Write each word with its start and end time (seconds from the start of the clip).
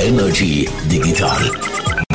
Energy 0.00 0.66
Digital 0.90 1.50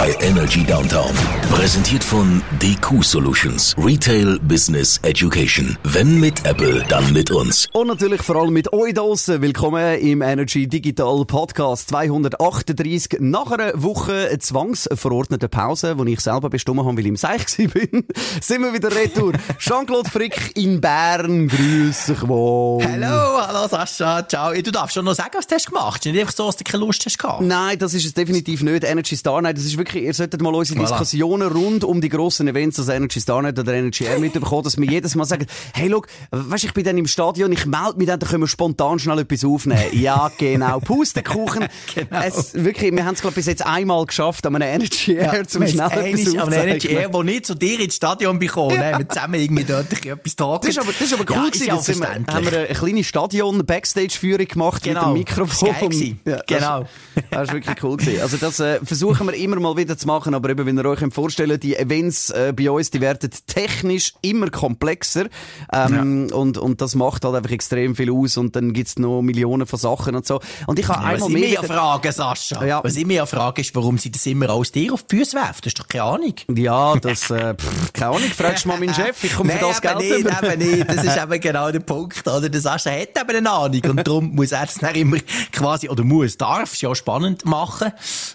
bei 0.06 0.16
Energy 0.20 0.64
Downtown. 0.64 1.12
Präsentiert 1.50 2.04
von 2.04 2.42
DQ 2.62 3.04
Solutions. 3.04 3.74
Retail 3.78 4.38
Business 4.40 5.00
Education. 5.04 5.78
Wenn 5.84 6.20
mit 6.20 6.46
Apple, 6.46 6.84
dann 6.90 7.12
mit 7.14 7.32
uns. 7.32 7.68
Und 7.74 7.88
natürlich 7.88 8.22
vor 8.22 8.36
allem 8.36 8.54
mit 8.54 8.72
euch 8.72 8.94
draussen. 8.94 9.42
Willkommen 9.42 9.98
im 10.00 10.22
Energy 10.22 10.68
Digital 10.68 11.26
Podcast 11.26 11.90
238. 11.90 13.18
Nach 13.20 13.50
einer 13.52 13.72
Woche 13.82 14.38
zwangsverordnete 14.38 15.50
Pause, 15.50 15.98
wo 15.98 16.04
ich 16.04 16.20
selber 16.20 16.50
bestimmt 16.50 16.80
habe, 16.80 16.98
weil 16.98 17.00
ich 17.00 17.08
im 17.08 17.16
Seich 17.16 17.46
bin, 17.58 18.06
sind 18.42 18.62
wir 18.62 18.74
wieder 18.74 18.94
retour. 18.94 19.34
Jean-Claude 19.58 20.10
Frick 20.10 20.52
in 20.56 20.82
Bern. 20.82 21.48
Grüß 21.48 22.06
dich 22.08 22.28
wohl. 22.28 22.84
Hallo, 22.84 23.42
hallo 23.48 23.68
Sascha. 23.68 24.28
Ciao. 24.28 24.54
Du 24.54 24.72
darfst 24.72 24.94
schon 24.94 25.06
noch 25.06 25.16
sagen, 25.16 25.32
was 25.34 25.48
du 25.48 25.56
hast 25.56 25.68
gemacht. 25.68 26.06
Nicht 26.06 26.20
einfach 26.20 26.34
so, 26.34 26.46
dass 26.46 26.58
du 26.58 26.64
keine 26.64 26.84
Lust 26.84 27.04
hast 27.06 27.18
gehabt. 27.18 27.42
Nein, 27.42 27.75
das 27.82 27.94
ist 27.94 28.06
es 28.06 28.14
definitiv 28.14 28.62
nicht. 28.64 28.84
Energy 28.84 29.16
Star 29.16 29.42
Night, 29.42 29.58
das 29.58 29.66
ist 29.66 29.78
wirklich, 29.78 30.04
ihr 30.04 30.14
solltet 30.14 30.42
mal 30.42 30.54
unsere 30.54 30.80
Voilà. 30.80 30.88
Diskussionen 30.90 31.52
rund 31.52 31.84
um 31.84 32.02
die 32.02 32.10
grossen 32.10 32.48
Events, 32.48 32.80
also 32.80 32.92
Energy 32.92 33.20
Star 33.20 33.42
Night 33.42 33.58
oder 33.60 33.74
Energy 33.74 34.04
Air 34.06 34.20
mitbekommen, 34.20 34.64
dass 34.64 34.78
wir 34.78 34.86
jedes 34.90 35.16
Mal 35.16 35.26
sagen, 35.26 35.46
hey, 35.74 35.88
look, 35.88 36.08
weißt, 36.32 36.64
ich 36.66 36.74
bin 36.74 36.84
dann 36.84 36.98
im 36.98 37.08
Stadion, 37.08 37.52
ich 37.52 37.66
melde 37.66 37.98
mich 37.98 38.08
dann, 38.08 38.20
dann 38.20 38.30
können 38.30 38.44
wir 38.44 38.48
spontan 38.48 39.00
schnell 39.00 39.20
etwas 39.20 39.44
aufnehmen. 39.46 39.82
ja, 39.94 40.32
genau. 40.38 40.80
Pustekuchen. 40.80 41.66
Genau. 41.96 42.22
Es, 42.24 42.54
wirklich, 42.54 42.92
wir 42.94 43.06
haben 43.06 43.14
es, 43.16 43.22
glaube 43.22 43.36
bis 43.36 43.46
jetzt 43.46 43.66
einmal 43.66 44.06
geschafft, 44.06 44.46
an 44.46 44.56
einem 44.56 44.68
Energy 44.76 45.14
Air 45.14 45.48
zum 45.48 45.62
Wir 45.62 45.70
schnell 45.70 45.86
etwas 45.92 46.28
einmal 46.28 46.42
am 46.48 46.54
Energy 46.54 46.74
aufzeichnen. 46.88 46.98
Air, 46.98 47.14
wo 47.14 47.24
nicht 47.24 47.46
zu 47.46 47.56
dir 47.56 47.80
ins 47.80 47.96
Stadion 47.96 48.40
bekommen, 48.40 48.76
ja. 48.76 48.92
haben 48.94 49.00
wir 49.00 49.10
zusammen 49.10 49.34
irgendwie 49.36 49.64
dort 49.64 49.92
etwas 50.06 50.36
talken. 50.36 50.68
Das 50.68 50.70
ist 50.76 50.80
aber, 50.82 50.92
das 50.92 51.02
ist 51.02 51.14
aber 51.14 51.24
cool 51.30 51.36
ja, 51.46 51.50
gewesen. 51.50 51.62
Ist 51.62 51.68
ja 51.68 51.76
wir, 51.76 51.82
verständlich. 51.84 52.36
haben 52.36 52.52
wir 52.52 52.58
eine 52.60 52.68
kleine 52.68 53.04
Stadion-Backstage-Führung 53.04 54.48
gemacht 54.48 54.84
Genau. 54.84 55.14
mit 55.14 55.30
dem 55.30 55.36
Mikrofon. 55.36 55.70
Das 55.70 55.82
war 55.82 55.90
geil. 55.90 56.16
Ja, 56.26 56.36
das- 56.36 56.46
Genau. 56.48 56.86
Das 57.32 57.54
ist 57.54 57.65
wirklich 57.68 57.84
cool 57.84 57.98
gewesen. 57.98 58.22
Also 58.22 58.38
das 58.38 58.60
äh, 58.60 58.80
versuchen 58.84 59.28
wir 59.28 59.34
immer 59.34 59.60
mal 59.60 59.78
wieder 59.78 59.98
zu 59.98 60.08
machen, 60.08 60.34
aber 60.34 60.50
eben, 60.50 60.66
wenn 60.66 60.78
ihr 60.78 60.86
euch 60.86 61.00
vorstellen 61.14 61.60
die 61.60 61.76
Events 61.76 62.30
äh, 62.30 62.54
bei 62.56 62.70
uns, 62.70 62.92
die 62.92 63.02
werden 63.02 63.30
technisch 63.48 64.14
immer 64.22 64.50
komplexer 64.50 65.26
ähm, 65.74 66.28
und, 66.34 66.58
und 66.58 66.82
das 66.82 66.96
macht 66.96 67.26
halt 67.26 67.36
einfach 67.36 67.52
extrem 67.52 67.96
viel 67.96 68.12
aus 68.12 68.38
und 68.38 68.56
dann 68.56 68.74
gibt's 68.74 68.98
noch 69.00 69.22
Millionen 69.22 69.66
von 69.68 69.80
Sachen 69.80 70.16
und 70.16 70.26
so. 70.26 70.40
Und 70.68 70.80
ich 70.80 70.88
habe 70.88 71.04
Ja, 71.04 71.14
was 71.14 71.24
einmal 71.24 71.30
ich 71.32 71.40
mehr... 71.40 71.50
ja 71.50 71.64
wieder- 71.64 71.74
frage, 71.74 72.12
Sascha, 72.12 72.66
Ja. 72.66 72.84
was 72.84 72.96
ich 72.96 73.06
mich 73.06 73.18
ja 73.18 73.26
frage, 73.26 73.62
ist, 73.62 73.76
warum 73.76 73.98
sie 73.98 74.12
das 74.12 74.26
immer 74.26 74.50
alles 74.50 74.72
dir 74.72 74.94
auf 74.94 75.04
die 75.04 75.18
Füße 75.18 75.36
werfen. 75.36 75.60
Das 75.64 75.68
ist 75.68 75.80
doch 75.80 75.88
keine 75.88 76.04
Ahnung. 76.04 76.34
ja, 76.56 76.96
das, 76.98 77.30
äh, 77.30 77.54
pff, 77.56 77.94
keine 77.94 78.12
Ahnung, 78.16 78.30
fragst 78.36 78.66
du 78.66 78.70
mal 78.70 78.80
meinen 78.80 78.94
Chef, 78.94 79.24
ich 79.24 79.34
komme 79.36 79.52
für 79.54 79.60
das 79.60 79.82
Geld 79.82 79.98
nicht, 80.00 80.20
über. 80.20 80.44
eben 80.54 80.72
nicht. 80.72 80.90
Das 80.90 81.04
ist 81.04 81.18
eben 81.18 81.40
genau 81.40 81.72
der 81.72 81.80
Punkt, 81.80 82.28
oder? 82.28 82.50
Der 82.50 82.62
Sascha 82.62 82.92
hat 82.92 83.10
eben 83.20 83.38
eine 83.38 83.50
Ahnung 83.52 83.82
und 83.90 84.08
darum 84.08 84.36
muss 84.36 84.52
er 84.52 84.64
es 84.64 84.76
dann 84.76 84.96
immer 84.96 85.18
quasi, 85.52 85.90
oder 85.90 86.04
muss, 86.04 86.38
darf 86.38 86.74
es 86.74 86.82
ja 86.82 86.94
spannend 86.96 87.46
machen 87.46 87.55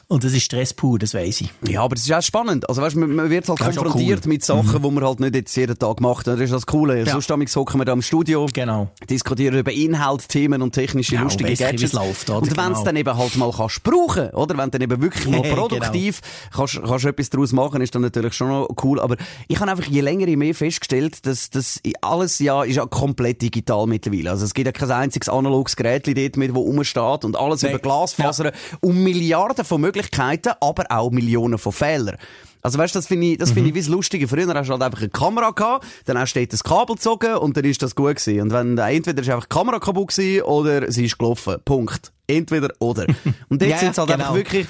und 0.08 0.24
das 0.24 0.32
ist 0.32 0.42
Stress 0.42 0.74
pur, 0.74 0.98
das 0.98 1.14
weiss 1.14 1.40
ich. 1.40 1.50
Ja, 1.68 1.82
aber 1.82 1.94
das 1.94 2.04
ist 2.04 2.12
auch 2.12 2.22
spannend. 2.22 2.68
Also 2.68 2.82
weißt, 2.82 2.96
man, 2.96 3.14
man 3.14 3.30
wird 3.30 3.48
halt 3.48 3.60
Das 3.60 3.76
konfrontiert 3.76 4.22
cool. 4.24 4.28
mit 4.32 4.44
Sachen, 4.44 4.82
wo 4.82 4.90
man 4.90 5.04
halt 5.04 5.20
nicht 5.20 5.34
jetzt 5.34 5.54
jeden 5.56 5.78
Tag 5.78 6.00
macht. 6.00 6.26
Das 6.26 6.38
ist 6.40 6.52
das 6.52 6.66
Coole. 6.66 6.98
Ja. 7.04 7.18
Sonst 7.20 7.30
hocken 7.56 7.80
wir 7.80 7.84
da 7.84 7.92
im 7.92 8.02
Studio, 8.02 8.46
Genau. 8.52 8.88
diskutieren 9.08 9.58
über 9.58 9.72
Inhalt, 9.72 10.28
Themen 10.28 10.62
und 10.62 10.72
technische 10.72 11.14
Ja, 11.16 11.22
lustige 11.22 11.54
Gadgets. 11.54 11.92
läuft? 11.92 12.30
Und 12.30 12.56
wenn 12.56 12.64
es 12.72 12.78
Genau. 12.78 12.84
dann 12.84 12.96
eben 12.96 13.16
halt 13.16 13.36
mal 13.36 13.52
kannst 13.56 13.82
brauchen, 13.82 14.30
oder? 14.30 14.56
Wenn 14.56 14.70
du 14.70 14.78
dann 14.78 14.82
eben 14.82 15.02
wirklich 15.02 15.26
mal 15.28 15.42
Genau. 15.42 15.54
produktiv 15.68 16.20
kannst, 16.52 16.80
kannst 16.82 17.04
etwas 17.04 17.30
daraus 17.30 17.52
machen, 17.52 17.80
ist 17.80 17.94
dann 17.94 18.02
natürlich 18.02 18.34
schon 18.34 18.48
noch 18.48 18.68
cool. 18.82 19.00
Aber 19.00 19.16
ich 19.48 19.58
habe 19.60 19.70
einfach 19.70 19.84
je 19.86 20.00
länger 20.00 20.26
je 20.28 20.36
mehr 20.36 20.54
festgestellt, 20.54 21.24
dass 21.26 21.50
das 21.50 21.80
alles 22.00 22.38
ja 22.38 22.62
ist 22.64 22.76
ja 22.76 22.86
komplett 22.86 23.42
digital 23.42 23.86
mittlerweile. 23.86 24.30
Also 24.30 24.44
es 24.44 24.54
gibt 24.54 24.66
ja 24.66 24.72
kein 24.72 24.90
einziges 24.90 25.28
analoges 25.28 25.76
Gerät 25.76 26.06
dort 26.06 26.36
mit, 26.36 26.54
wo 26.54 26.60
rumsteht 26.60 27.24
und 27.24 27.36
alles 27.36 27.62
Nee. 27.62 27.70
über 27.70 27.78
Glasfaser 27.78 28.52
um 28.80 29.02
Milliarden 29.12 29.64
von 29.64 29.80
Möglichkeiten, 29.80 30.52
aber 30.60 30.84
auch 30.90 31.10
Millionen 31.10 31.58
von 31.58 31.72
Fehlern. 31.72 32.16
Also 32.62 32.78
weißt, 32.78 32.94
das 32.94 33.06
finde 33.06 33.26
ich, 33.28 33.38
das 33.38 33.50
Mhm. 33.50 33.54
finde 33.54 33.68
ich 33.70 33.74
wie 33.74 33.80
das 33.80 33.88
Lustige. 33.88 34.28
Früher 34.28 34.46
hast 34.54 34.66
du 34.68 34.72
halt 34.72 34.82
einfach 34.82 35.00
eine 35.00 35.08
Kamera 35.08 35.50
gehabt, 35.50 35.86
dann 36.04 36.18
hast 36.18 36.34
du 36.34 36.46
das 36.46 36.62
Kabel 36.62 36.96
gezogen 36.96 37.34
und 37.36 37.56
dann 37.56 37.64
ist 37.64 37.80
das 37.82 37.94
gut 37.94 38.16
gewesen. 38.16 38.40
Und 38.42 38.52
wenn, 38.52 38.76
entweder 38.76 39.22
ist 39.22 39.30
einfach 39.30 39.46
die 39.46 39.54
Kamera 39.54 39.78
kaputt 39.78 40.08
gewesen 40.08 40.42
oder 40.42 40.90
sie 40.92 41.06
ist 41.06 41.18
gelaufen. 41.18 41.56
Punkt. 41.64 42.12
Entweder 42.26 42.68
oder. 42.78 43.06
Und 43.48 43.60
jetzt 43.62 43.70
Ja, 43.70 43.78
sind 43.78 43.90
es 43.92 43.98
halt 43.98 44.08
genau. 44.10 44.20
einfach 44.24 44.34
wirklich, 44.36 44.66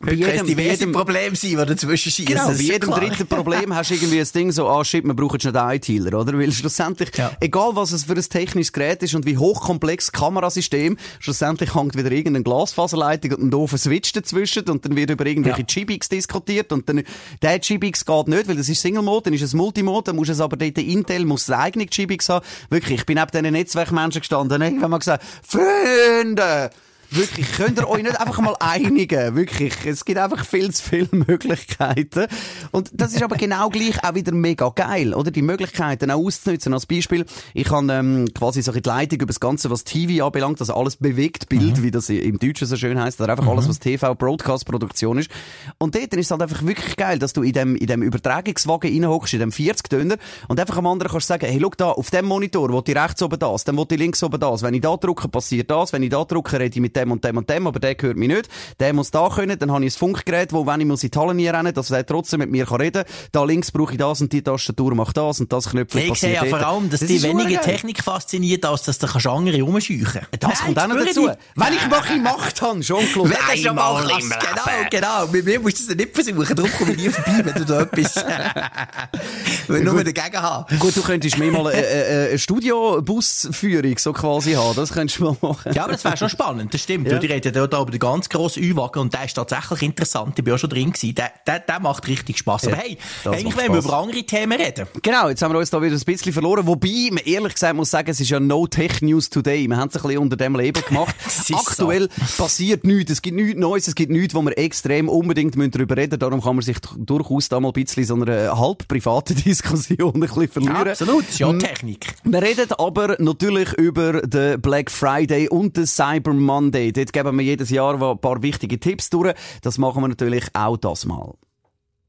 bei 0.00 0.12
jedem, 0.12 0.46
diverse 0.46 0.70
jedem, 0.70 0.92
Probleme 0.92 1.36
sein, 1.36 1.50
die 1.50 1.56
dazwischen 1.56 2.10
schießen. 2.12 2.24
Genau, 2.26 2.48
das 2.48 2.58
bei 2.58 2.64
jedem 2.64 2.90
klar. 2.90 3.00
dritten 3.00 3.26
Problem 3.26 3.74
hast 3.74 3.90
du 3.90 3.94
irgendwie 3.94 4.20
ein 4.20 4.28
Ding 4.34 4.52
so, 4.52 4.68
ah 4.68 4.84
shit, 4.84 5.04
wir 5.04 5.14
brauchen 5.14 5.40
schnell 5.40 5.56
einen 5.56 5.76
ITler, 5.76 6.18
oder? 6.18 6.38
Weil 6.38 6.52
schlussendlich, 6.52 7.10
Ja. 7.16 7.32
egal 7.40 7.70
was 7.74 7.92
es 7.92 8.04
für 8.04 8.12
ein 8.14 8.20
technisches 8.22 8.72
Gerät 8.72 9.02
ist 9.02 9.14
und 9.14 9.26
wie 9.26 9.38
hochkomplex 9.38 10.06
das 10.06 10.12
Kamerasystem, 10.12 10.96
schlussendlich 11.18 11.74
hängt 11.74 11.96
wieder 11.96 12.10
irgendeine 12.12 12.44
Glasfaserleitung 12.44 13.32
und 13.32 13.42
ein 13.44 13.50
doofer 13.50 13.78
Switch 13.78 14.12
dazwischen 14.12 14.64
und 14.68 14.84
dann 14.84 14.96
wird 14.96 15.10
über 15.10 15.24
irgendwelche 15.26 15.60
Ja. 15.60 15.66
GBX 15.66 16.08
diskutiert 16.08 16.72
und 16.72 16.88
dann, 16.88 17.02
der 17.42 17.58
GBX 17.58 18.04
geht 18.04 18.28
nicht, 18.28 18.48
weil 18.48 18.56
das 18.56 18.68
ist 18.68 18.80
Single-Mode, 18.82 19.24
dann 19.24 19.34
ist 19.34 19.42
es 19.42 19.54
Multimode, 19.54 20.04
dann 20.04 20.16
muss 20.16 20.28
es 20.28 20.40
aber 20.40 20.56
dort, 20.56 20.78
Intel 20.78 21.24
muss 21.24 21.48
eine 21.50 21.62
eigene 21.62 21.86
GBX 21.86 22.28
haben. 22.28 22.44
Wirklich, 22.70 23.00
ich 23.00 23.06
bin 23.06 23.16
neben 23.16 23.30
diesen 23.30 23.52
Netzwerkmenschen 23.52 24.20
gestanden 24.20 24.56
und 24.60 24.62
irgendwann 24.66 24.90
mal 24.90 24.98
gesagt, 24.98 25.24
Freunde! 25.42 26.70
Wirklich, 27.10 27.52
könnt 27.52 27.78
ihr 27.78 27.88
euch 27.88 28.02
nicht 28.02 28.20
einfach 28.20 28.40
mal 28.40 28.56
einigen? 28.60 29.36
Wirklich, 29.36 29.74
es 29.84 30.04
gibt 30.04 30.18
einfach 30.18 30.44
viel 30.44 30.72
zu 30.72 30.82
viele 30.82 31.08
Möglichkeiten. 31.12 32.26
Und 32.72 32.90
das 32.92 33.14
ist 33.14 33.22
aber 33.22 33.36
genau 33.36 33.68
gleich 33.68 34.02
auch 34.02 34.14
wieder 34.14 34.32
mega 34.32 34.68
geil, 34.70 35.14
oder? 35.14 35.30
Die 35.30 35.42
Möglichkeiten 35.42 36.10
auch 36.10 36.18
auszunutzen. 36.18 36.72
Als 36.74 36.86
Beispiel, 36.86 37.24
ich 37.54 37.70
habe 37.70 37.92
ähm, 37.92 38.26
quasi 38.34 38.62
so 38.62 38.72
die 38.72 38.80
Leitung 38.80 39.20
über 39.20 39.26
das 39.26 39.40
Ganze, 39.40 39.70
was 39.70 39.84
TV 39.84 40.24
anbelangt, 40.24 40.60
also 40.60 40.74
alles 40.74 40.96
bewegt 40.96 41.48
Bild, 41.48 41.82
wie 41.82 41.90
das 41.90 42.08
im 42.08 42.38
Deutschen 42.38 42.66
so 42.66 42.76
schön 42.76 43.00
heißt, 43.00 43.20
oder 43.20 43.32
einfach 43.32 43.46
alles, 43.46 43.68
was 43.68 43.78
TV-Broadcast-Produktion 43.78 45.18
ist. 45.18 45.30
Und 45.78 45.94
dort 45.94 46.12
ist 46.14 46.26
es 46.26 46.30
halt 46.30 46.42
einfach 46.42 46.64
wirklich 46.64 46.96
geil, 46.96 47.18
dass 47.18 47.32
du 47.32 47.42
in 47.42 47.52
dem, 47.52 47.76
in 47.76 47.86
dem 47.86 48.02
Übertragungswagen 48.02 48.92
reinhockst, 48.92 49.34
in 49.34 49.40
dem 49.40 49.50
40-Döner, 49.50 50.16
und 50.48 50.60
einfach 50.60 50.76
am 50.76 50.86
anderen 50.86 51.12
kannst 51.12 51.28
sagen, 51.28 51.46
hey, 51.46 51.58
schau 51.60 51.70
da, 51.76 51.90
auf 51.90 52.10
dem 52.10 52.26
Monitor, 52.26 52.72
wo 52.72 52.82
ich 52.84 52.96
rechts 52.96 53.22
oben 53.22 53.38
das, 53.38 53.64
dann 53.64 53.76
wo 53.76 53.86
ich 53.88 53.98
links 53.98 54.22
oben 54.22 54.40
das. 54.40 54.62
Wenn 54.62 54.74
ich 54.74 54.80
da 54.80 54.96
drücke, 54.96 55.28
passiert 55.28 55.70
das. 55.70 55.92
Wenn 55.92 56.02
ich 56.02 56.10
da 56.10 56.24
drücke, 56.24 56.58
rede 56.58 56.74
ich 56.74 56.80
mit 56.80 56.95
dem 56.96 57.12
und 57.12 57.24
dem 57.24 57.36
und 57.36 57.48
dem, 57.48 57.66
aber 57.66 57.78
der 57.78 57.96
hört 58.00 58.16
mich 58.16 58.28
nicht. 58.28 58.48
Der 58.80 58.92
muss 58.92 59.10
da 59.10 59.28
können, 59.28 59.58
dann 59.58 59.70
habe 59.70 59.84
ich 59.84 59.94
ein 59.94 59.98
Funkgerät, 59.98 60.52
wo, 60.52 60.66
wenn 60.66 60.80
ich 60.80 60.86
muss 60.86 61.04
in 61.04 61.10
die 61.10 61.18
Halle 61.18 61.34
nie 61.34 61.48
rennen, 61.48 61.72
dass 61.74 61.90
er 61.90 62.04
trotzdem 62.04 62.40
mit 62.40 62.50
mir 62.50 62.66
kann 62.66 62.80
reden 62.80 63.04
kann. 63.04 63.12
Da 63.32 63.44
links 63.44 63.70
brauche 63.70 63.92
ich 63.92 63.98
das 63.98 64.20
und 64.20 64.32
die 64.32 64.42
Tastatur 64.42 64.94
macht 64.94 65.16
das 65.16 65.40
und 65.40 65.52
das 65.52 65.70
Knöpfchen 65.70 66.00
Ich 66.00 66.18
sehe 66.18 66.34
passiert 66.34 66.52
ja 66.52 66.58
vor 66.58 66.66
allem, 66.66 66.90
dass 66.90 67.00
Das 67.00 67.08
die 67.08 67.22
weniger. 67.22 67.60
Technik 67.60 68.02
fasziniert, 68.02 68.64
als 68.64 68.82
dass 68.82 68.98
du 68.98 69.06
kannst 69.06 69.26
andere 69.26 69.60
rumscheuchen 69.62 70.22
Das 70.38 70.60
kommt 70.60 70.78
auch 70.78 70.86
noch 70.88 70.96
dazu. 70.96 71.30
Wenn 71.54 71.72
ich 71.72 72.10
ein 72.10 72.22
Macht 72.22 72.62
habe, 72.62 72.80
Jean-Claude. 72.80 73.30
Wenn 73.30 73.36
das 73.48 73.60
schon 73.60 73.74
mal 73.74 73.96
einmal 73.96 74.20
im 74.20 74.28
kannst, 74.28 74.40
genau, 74.40 74.88
genau. 74.90 75.26
Mit 75.32 75.44
mir 75.44 75.60
musst 75.60 75.78
du 75.80 75.90
es 75.92 75.96
nicht 75.96 76.14
versuchen, 76.14 76.56
darum 76.56 76.70
komme 76.72 76.92
ich 76.92 76.98
nie 76.98 77.08
vorbei, 77.08 77.44
wenn 77.44 77.54
du 77.54 77.64
da 77.64 77.80
etwas, 77.82 78.14
wenn 79.68 79.84
du 79.84 79.92
nur 79.92 80.04
dagegen 80.04 80.42
hast. 80.42 80.78
Gut, 80.78 80.96
du 80.96 81.02
könntest 81.02 81.38
mir 81.38 81.50
mal 81.50 81.66
eine, 81.66 81.86
eine, 81.86 82.28
eine 82.28 82.38
Studiobusführung 82.38 83.98
so 83.98 84.12
quasi 84.12 84.52
haben. 84.52 84.76
Das 84.76 84.92
könntest 84.92 85.20
du 85.20 85.24
mal 85.24 85.36
machen. 85.40 85.72
Ja, 85.72 85.84
aber 85.84 85.92
das 85.92 86.04
wäre 86.04 86.16
schon 86.16 86.28
spannend, 86.28 86.72
das 86.74 86.80
stimmt. 86.86 87.06
Ja. 87.08 87.14
Ja. 87.14 87.18
Die 87.18 87.26
reden 87.26 87.52
dort 87.52 87.72
über 87.74 87.90
den 87.90 87.98
ganz 87.98 88.28
grossen 88.28 88.62
Ü-Wagen 88.62 89.00
und 89.00 89.12
der 89.12 89.24
ist 89.24 89.34
tatsächlich 89.34 89.82
interessant. 89.82 90.38
Ich 90.38 90.44
bin 90.44 90.54
auch 90.54 90.58
schon 90.58 90.70
drin 90.70 90.92
gewesen. 90.92 91.14
Der, 91.14 91.32
der, 91.46 91.60
der 91.60 91.80
macht 91.80 92.06
richtig 92.08 92.38
Spass. 92.38 92.66
Aber 92.66 92.76
hey, 92.76 92.96
eigentlich 93.24 93.56
wollen 93.56 93.72
wir 93.72 93.80
über 93.80 93.98
andere 93.98 94.22
Themen 94.22 94.60
reden. 94.60 94.86
Genau, 95.02 95.28
jetzt 95.28 95.42
haben 95.42 95.52
wir 95.52 95.58
uns 95.58 95.70
da 95.70 95.82
wieder 95.82 95.94
ein 95.96 96.00
bisschen 96.00 96.32
verloren. 96.32 96.66
Wobei, 96.66 97.08
man 97.10 97.22
ehrlich 97.24 97.54
gesagt 97.54 97.76
muss 97.76 97.90
sagen, 97.90 98.10
es 98.10 98.20
ist 98.20 98.30
ja 98.30 98.40
No 98.40 98.66
Tech 98.66 99.02
News 99.02 99.28
Today. 99.30 99.66
Wir 99.68 99.76
haben 99.76 99.88
es 99.88 99.96
ein 99.96 100.02
bisschen 100.02 100.18
unter 100.18 100.36
dem 100.36 100.54
Label 100.54 100.82
gemacht. 100.82 101.14
Aktuell 101.52 102.08
passiert 102.36 102.84
nichts. 102.84 103.12
Es 103.12 103.22
gibt 103.22 103.36
nichts 103.36 103.58
Neues. 103.58 103.88
Es 103.88 103.94
gibt 103.94 104.12
nichts, 104.12 104.34
wo 104.34 104.42
wir 104.42 104.56
extrem 104.56 105.08
unbedingt 105.08 105.56
müssen 105.56 105.72
darüber 105.72 105.96
reden 105.96 106.18
Darum 106.18 106.40
kann 106.40 106.56
man 106.56 106.62
sich 106.62 106.78
durchaus 106.96 107.48
da 107.48 107.60
mal 107.60 107.68
ein 107.68 107.72
bisschen 107.72 108.04
so 108.04 108.14
einer 108.14 108.58
halb 108.58 108.86
privaten 108.88 109.34
Diskussion 109.44 110.14
ein 110.14 110.20
bisschen 110.20 110.48
verlieren. 110.48 110.88
Absolut, 110.88 111.24
das 111.24 111.30
ist 111.30 111.38
ja 111.40 111.52
Technik. 111.52 112.14
Wir 112.24 112.42
reden 112.42 112.68
aber 112.78 113.16
natürlich 113.18 113.72
über 113.74 114.22
den 114.22 114.60
Black 114.60 114.90
Friday 114.90 115.48
und 115.48 115.76
den 115.76 115.86
Cyber 115.86 116.32
Monday. 116.32 116.75
Dort 116.76 117.12
geben 117.12 117.38
wir 117.38 117.44
jedes 117.44 117.70
Jahr 117.70 117.94
ein 117.94 118.18
paar 118.18 118.42
wichtige 118.42 118.78
Tipps 118.78 119.10
durch. 119.10 119.34
Das 119.62 119.78
machen 119.78 120.02
wir 120.02 120.08
natürlich 120.08 120.44
auch 120.54 120.76
das 120.76 121.04
mal. 121.04 121.34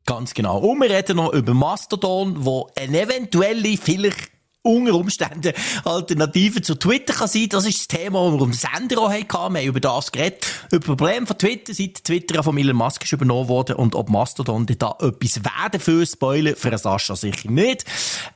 Ganz 0.06 0.34
genau. 0.34 0.60
Und 0.60 0.80
wir 0.82 0.90
reden 0.90 1.18
noch 1.18 1.34
über 1.34 1.54
Mastodon, 1.54 2.46
wo 2.46 2.70
eine 2.78 3.02
eventuelle, 3.02 3.78
vielleicht 3.78 4.32
unter 4.68 4.94
Umständen 4.96 5.54
Alternative 5.86 6.62
zu 6.62 6.76
Twitter 6.76 7.14
kann 7.14 7.28
sein. 7.28 7.48
Das 7.50 7.66
ist 7.66 7.80
das 7.80 7.88
Thema, 7.88 8.30
das 8.30 8.40
wir 8.40 8.42
am 8.42 8.54
Sender 8.54 9.02
auch 9.02 9.12
hatten. 9.12 9.54
Wir 9.54 9.62
haben 9.62 9.68
über 9.68 9.80
das 9.80 10.12
geredet. 10.12 10.48
Über 10.72 10.86
Probleme 10.86 11.26
von 11.26 11.38
Twitter, 11.38 11.74
seit 11.74 12.04
Twitter 12.04 12.44
von 12.44 12.58
Elon 12.58 12.76
Musk 12.76 13.04
ist 13.04 13.14
übernommen 13.14 13.48
worden 13.48 13.76
und 13.76 13.96
ob 13.96 14.10
Mastodon 14.10 14.66
da 14.66 14.96
etwas 15.00 15.44
werden 15.44 15.80
für 15.80 16.06
Spoiler, 16.06 16.56
für 16.56 16.78
Sascha 16.78 17.16
sicher 17.16 17.50
nicht. 17.50 17.86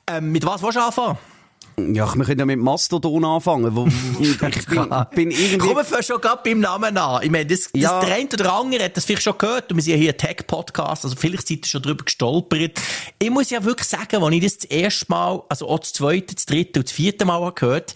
Ähm, 0.08 0.32
mit 0.32 0.46
was 0.46 0.62
willst 0.62 0.78
du 0.78 0.82
anfangen? 0.82 1.18
Ja, 1.78 2.14
wir 2.16 2.26
können 2.26 2.40
ja 2.40 2.46
mit 2.46 2.60
Mastodon 2.60 3.24
anfangen. 3.26 3.76
Wo, 3.76 3.88
ich 4.20 4.38
bin, 4.40 4.52
bin 5.16 5.32
irgendwie... 5.32 5.58
Kommen 5.58 5.86
wir 5.90 6.04
schon 6.04 6.22
gerade 6.22 6.42
beim 6.44 6.60
Namen 6.60 6.98
an. 6.98 7.24
Ich 7.24 7.32
meine, 7.32 7.46
das, 7.46 7.70
das 7.72 7.82
Ja. 7.82 8.00
der 8.04 8.16
eine 8.16 8.30
oder 8.34 8.54
andere 8.54 8.84
hat 8.86 8.98
das 8.98 9.06
vielleicht 9.06 9.24
schon 9.24 9.38
gehört. 9.38 9.72
Und 9.72 9.78
wir 9.78 9.84
sind 9.84 9.94
ja 9.94 10.00
hier 10.00 10.18
Tech-Podcast, 10.18 11.06
also 11.06 11.16
vielleicht 11.16 11.48
seid 11.48 11.66
ihr 11.66 11.68
schon 11.68 11.82
drüber 11.82 12.04
gestolpert. 12.04 12.80
Ich 13.20 13.30
muss 13.30 13.50
ja 13.50 13.64
wirklich 13.64 13.88
sagen, 13.88 14.24
als 14.24 14.36
ich 14.36 14.42
das 14.44 14.58
das 14.60 14.66
erste 14.66 15.06
Mal, 15.10 15.42
also 15.50 15.68
auch 15.68 15.80
das 15.80 15.94
zweite, 15.94 16.36
das 16.36 16.46
dritte 16.46 16.80
und 16.80 16.88
das 16.88 16.94
vierte 16.94 17.26
Mal 17.26 17.42
habe 17.42 17.54
gehört 17.54 17.94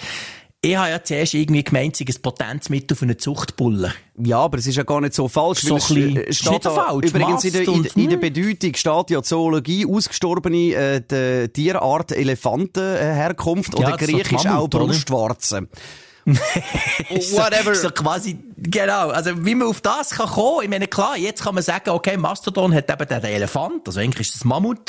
ich 0.65 0.75
habe 0.77 0.89
ja 0.89 1.03
zuerst 1.03 1.33
irgendwie 1.33 1.63
gemeint, 1.63 1.95
es 2.09 2.17
ein 2.17 2.21
Potenzmittel 2.21 2.97
für 2.97 3.06
eine 3.06 3.17
Zuchtbulle. 3.17 3.94
Ja, 4.17 4.39
aber 4.39 4.57
es 4.57 4.65
ist 4.67 4.75
ja 4.77 4.83
gar 4.83 5.01
nicht 5.01 5.13
so 5.13 5.27
falsch. 5.27 5.62
So 5.62 5.71
weil 5.71 5.77
es, 5.77 5.89
ein 5.89 5.95
bisschen- 5.95 6.17
äh, 6.17 6.23
ist 6.29 6.50
nicht 6.50 6.65
da, 6.65 6.69
falsch. 6.71 7.06
Übrigens 7.09 7.44
in 7.44 7.53
der, 7.53 7.62
in, 7.63 7.83
in 7.95 8.09
der 8.09 8.17
und- 8.17 8.21
Bedeutung 8.21 8.73
steht 8.75 9.09
ja 9.12 9.21
Zoologie, 9.21 9.85
ausgestorbene 9.85 10.73
äh, 10.73 11.47
Tierart 11.50 12.12
Elefantenherkunft 12.12 13.77
Ja, 13.79 13.88
oder 13.88 13.97
so 14.00 14.06
griechisch 14.06 14.27
die 14.29 14.35
auch 14.50 14.69
Mammut, 14.69 14.75
oder? 14.75 14.94
So- 17.19 17.38
Whatever. 17.38 17.75
So 17.75 17.89
quasi, 17.92 18.38
genau. 18.57 19.10
Also, 19.10 19.45
wie 19.45 19.54
man 19.56 19.68
auf 19.68 19.81
das 19.81 20.10
kann 20.12 20.27
kommen, 20.27 20.63
ich 20.63 20.69
meine, 20.69 20.88
klar, 20.88 21.18
jetzt 21.18 21.44
kann 21.44 21.54
man 21.56 21.63
sagen, 21.63 21.89
okay, 21.92 22.18
Mastodon 22.18 22.74
hat 22.74 22.89
eben 22.89 23.07
den 23.07 23.24
Elefant, 23.24 23.88
also 23.88 24.00
eigentlich 24.00 24.27
ist 24.30 24.36
das 24.36 24.45
Mammut. 24.45 24.80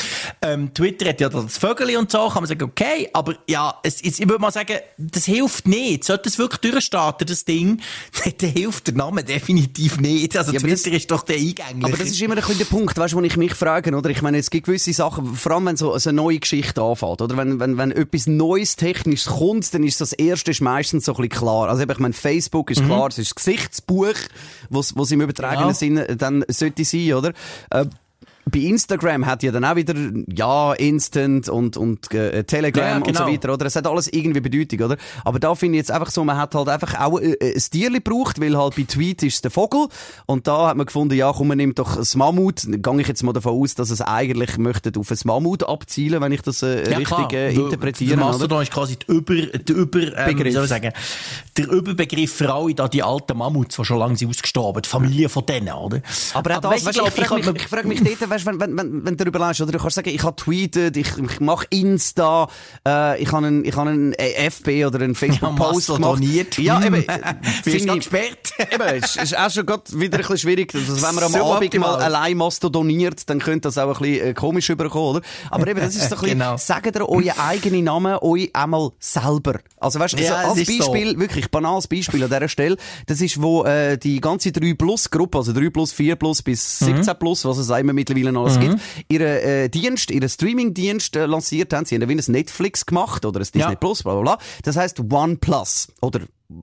Ähm, 0.42 0.72
Twitter 0.72 1.08
hat 1.10 1.20
ja 1.20 1.28
das 1.28 1.58
Vögel 1.58 1.96
und 1.96 2.10
so, 2.10 2.28
kann 2.28 2.42
man 2.42 2.46
sagen, 2.46 2.62
okay, 2.62 3.10
aber 3.12 3.34
ja, 3.48 3.78
es, 3.82 4.00
es, 4.00 4.18
ich 4.18 4.28
würde 4.28 4.38
mal 4.40 4.50
sagen, 4.50 4.76
das 4.98 5.24
hilft 5.26 5.68
nicht. 5.68 6.04
Sollte 6.04 6.28
es 6.28 6.38
wirklich 6.38 6.72
durchstarten, 6.72 7.26
das 7.26 7.44
Ding, 7.44 7.80
dann 8.40 8.50
hilft 8.50 8.86
der 8.86 8.94
Name 8.94 9.22
definitiv 9.24 10.00
nicht. 10.00 10.36
Also, 10.36 10.52
Ja, 10.52 10.60
Twitter 10.60 10.92
ist 10.92 11.10
doch 11.10 11.22
der 11.22 11.36
eingänglich. 11.36 11.84
Aber 11.84 11.96
das 11.96 12.08
ist 12.08 12.20
immer 12.20 12.34
ein 12.34 12.40
bisschen 12.40 12.58
der 12.58 12.64
Punkt, 12.66 12.96
weißt 12.96 13.12
du, 13.12 13.18
wo 13.18 13.22
ich 13.22 13.36
mich 13.36 13.54
frage, 13.54 13.94
oder? 13.94 14.10
Ich 14.10 14.22
meine, 14.22 14.38
es 14.38 14.50
gibt 14.50 14.66
gewisse 14.66 14.92
Sachen, 14.92 15.34
vor 15.36 15.52
allem 15.52 15.66
wenn 15.66 15.76
so, 15.76 15.96
so 15.98 16.08
eine 16.10 16.16
neue 16.16 16.38
Geschichte 16.38 16.80
anfällt, 16.80 17.20
oder? 17.20 17.36
Wenn, 17.36 17.60
wenn, 17.60 17.76
wenn 17.76 17.90
etwas 17.92 18.26
Neues, 18.26 18.76
Technisches 18.76 19.26
kommt, 19.26 19.72
dann 19.74 19.84
ist 19.84 20.00
das 20.00 20.12
erste 20.12 20.50
ist 20.52 20.60
meistens 20.60 21.04
so 21.04 21.12
ein 21.12 21.16
bisschen 21.16 21.25
klar. 21.28 21.68
Also 21.68 21.82
eben, 21.82 21.92
ich 21.92 21.98
meine, 21.98 22.14
Facebook 22.14 22.70
ist 22.70 22.84
klar, 22.84 23.08
es 23.08 23.18
ist 23.18 23.30
das 23.30 23.34
Gesichtsbuch, 23.34 24.14
was, 24.70 24.96
was 24.96 25.10
im 25.10 25.20
übertragenen 25.20 25.68
Ja. 25.68 25.74
Sinne 25.74 26.16
dann 26.16 26.44
sollte 26.48 26.84
sein, 26.84 27.12
oder? 27.14 27.32
Äh, 27.70 27.86
bei 28.48 28.60
Instagram 28.60 29.26
hat 29.26 29.42
ja 29.42 29.50
dann 29.50 29.64
auch 29.64 29.74
wieder, 29.74 29.94
ja, 30.28 30.72
Instant 30.74 31.48
und, 31.48 31.76
und 31.76 32.12
äh, 32.14 32.44
Telegram 32.44 32.84
Ja, 32.84 32.96
und 32.98 33.06
so 33.16 33.24
genau. 33.24 33.32
weiter, 33.32 33.52
oder? 33.54 33.66
Es 33.66 33.74
hat 33.74 33.86
alles 33.88 34.06
irgendwie 34.08 34.40
Bedeutung, 34.40 34.80
oder? 34.86 34.96
Aber 35.24 35.40
da 35.40 35.54
finde 35.56 35.76
ich 35.76 35.80
jetzt 35.80 35.90
einfach 35.90 36.10
so, 36.10 36.22
man 36.22 36.36
hat 36.36 36.54
halt 36.54 36.68
einfach 36.68 36.94
auch 37.00 37.18
äh, 37.20 37.32
äh, 37.32 37.54
ein 37.54 37.60
Tierli 37.70 37.98
gebraucht, 37.98 38.40
weil 38.40 38.56
halt 38.56 38.76
bei 38.76 38.84
Tweet 38.84 39.24
ist 39.24 39.42
der 39.42 39.50
Vogel. 39.50 39.88
Und 40.26 40.46
da 40.46 40.68
hat 40.68 40.76
man 40.76 40.86
gefunden, 40.86 41.14
ja, 41.14 41.32
komm, 41.36 41.48
man 41.48 41.56
nimmt 41.58 41.80
doch 41.80 41.96
das 41.96 42.14
Mammut. 42.14 42.62
Dann 42.64 42.82
gehe 42.82 43.00
ich 43.00 43.08
jetzt 43.08 43.24
mal 43.24 43.32
davon 43.32 43.60
aus, 43.60 43.74
dass 43.74 43.90
es 43.90 44.00
eigentlich 44.00 44.58
möchte 44.58 44.92
auf 44.96 45.10
ein 45.10 45.18
Mammut 45.24 45.64
abzielen, 45.68 46.20
wenn 46.22 46.30
ich 46.30 46.42
das 46.42 46.62
äh, 46.62 46.88
Ja, 46.88 46.98
richtig 46.98 47.18
äh, 47.32 47.52
Der 47.52 47.64
interpretiere. 47.64 48.14
oder? 48.16 48.26
Mastodon 48.26 48.62
ist 48.62 48.72
quasi 48.72 48.96
der 48.96 49.08
Über, 49.16 49.34
der 49.34 49.76
Über, 49.76 49.98
ähm, 50.16 50.36
Begriff. 50.36 50.54
soll 50.54 50.64
ich 50.64 50.70
sagen, 50.70 50.92
der 51.56 51.68
Überbegriff 51.68 52.32
für 52.32 52.52
alle 52.54 52.74
da 52.74 52.86
die 52.86 53.02
alten 53.02 53.36
Mammuts, 53.36 53.74
die 53.74 53.84
schon 53.84 53.98
lange 53.98 54.16
sind 54.16 54.28
ausgestorben, 54.28 54.82
die 54.82 54.88
Familie 54.88 55.28
von 55.28 55.44
denen, 55.46 55.72
oder? 55.72 56.00
Aber 56.34 56.56
auch 56.56 56.60
das, 56.60 56.80
du, 56.82 56.86
weißt, 56.86 56.98
du, 56.98 57.06
ich, 57.06 57.14
glaub, 57.14 57.26
frage 57.28 57.46
hab 57.46 57.52
mich, 57.54 57.62
ich 57.62 57.68
frage 57.68 57.88
mich 57.88 58.00
dort, 58.04 58.35
weißt, 58.36 58.46
wenn, 58.46 58.60
wenn, 58.60 58.76
wenn, 58.76 59.04
wenn 59.04 59.16
du 59.16 59.24
darüber 59.24 59.48
lässt, 59.48 59.60
oder 59.60 59.72
du 59.72 59.78
kannst 59.78 59.96
sagen, 59.96 60.10
ich 60.10 60.22
habe 60.22 60.36
tweetet, 60.36 60.96
ich, 60.96 61.08
ich 61.18 61.40
mache 61.40 61.66
Insta, 61.70 62.48
äh, 62.86 63.20
ich 63.22 63.32
habe 63.32 63.46
einen, 63.46 63.64
ich 63.64 63.74
habe 63.76 63.90
einen 63.90 64.12
FB 64.14 64.84
oder 64.86 65.00
einen 65.00 65.14
Facebook-Post 65.14 65.86
gemacht. 65.88 66.00
Mastodoniert. 66.00 66.58
Ja, 66.58 66.82
eben, 66.84 66.94
äh, 66.96 67.02
Bist 67.64 67.88
du 67.88 67.92
ich- 67.92 67.98
gesperrt? 68.00 68.38
Eben, 68.72 68.82
es 69.02 69.16
ist 69.16 69.36
auch 69.38 69.50
schon 69.50 69.66
grad 69.66 69.92
wieder 69.98 70.16
ein 70.16 70.20
bisschen 70.22 70.38
schwierig. 70.38 70.74
Also, 70.74 70.96
wenn 71.02 71.14
man 71.14 71.24
am 71.24 71.32
Suboptimal. 71.32 71.56
Abend 71.56 72.00
mal 72.00 72.04
allein 72.04 72.36
mastodoniert, 72.38 73.28
dann 73.28 73.38
könnte 73.38 73.68
das 73.68 73.76
auch 73.78 73.96
ein 73.96 74.02
bisschen 74.02 74.28
äh, 74.28 74.34
komisch 74.34 74.70
überkommen, 74.70 75.16
oder? 75.16 75.20
Aber 75.50 75.66
eben, 75.68 75.80
das 75.80 75.94
ist 75.94 76.08
so 76.08 76.16
ein 76.16 76.20
bisschen, 76.22 76.38
Genau. 76.38 76.56
sagt 76.56 76.86
ihr 76.96 77.08
euren 77.08 77.30
eigenen 77.38 77.84
Namen 77.84 78.16
euch 78.22 78.50
einmal 78.54 78.90
selber. 78.98 79.60
Also 79.78 79.98
weißt 80.00 80.14
du, 80.18 80.22
Ja, 80.22 80.42
so, 80.42 80.48
als 80.50 80.58
ist 80.60 80.68
so. 80.82 80.90
Beispiel, 80.90 81.18
wirklich 81.18 81.50
banales 81.50 81.86
Beispiel 81.86 82.22
an 82.24 82.30
dieser 82.30 82.48
Stelle, 82.48 82.76
das 83.06 83.20
ist, 83.20 83.40
wo 83.42 83.64
äh, 83.64 83.98
die 83.98 84.20
ganze 84.20 84.52
3 84.52 84.74
Plus 84.74 85.10
Gruppe, 85.10 85.38
also 85.38 85.52
3 85.52 85.68
Plus, 85.70 85.92
4 85.92 86.16
Plus 86.16 86.42
bis 86.42 86.80
Mhm. 86.80 86.96
17 86.96 87.18
Plus, 87.18 87.44
was 87.44 87.58
es 87.58 87.68
immer 87.70 87.92
mittlerweile 87.92 88.25
alles 88.34 88.58
gibt, 88.58 88.80
ihren 89.08 89.26
äh, 89.26 89.68
Dienst, 89.68 90.10
ihren 90.10 90.28
Streaming-Dienst 90.28 91.16
äh, 91.16 91.26
lanciert 91.26 91.72
haben. 91.74 91.84
Sie 91.84 91.94
haben 91.96 92.08
ein 92.08 92.22
Netflix 92.28 92.86
gemacht 92.86 93.24
oder 93.26 93.40
ein 93.40 93.42
Disney 93.42 93.60
Ja. 93.60 93.74
Plus, 93.74 94.02
bla 94.02 94.14
bla 94.14 94.22
bla. 94.22 94.38
Das 94.62 94.76
heißt 94.76 95.00
One 95.12 95.36
Plus 95.36 95.88
oder 96.00 96.20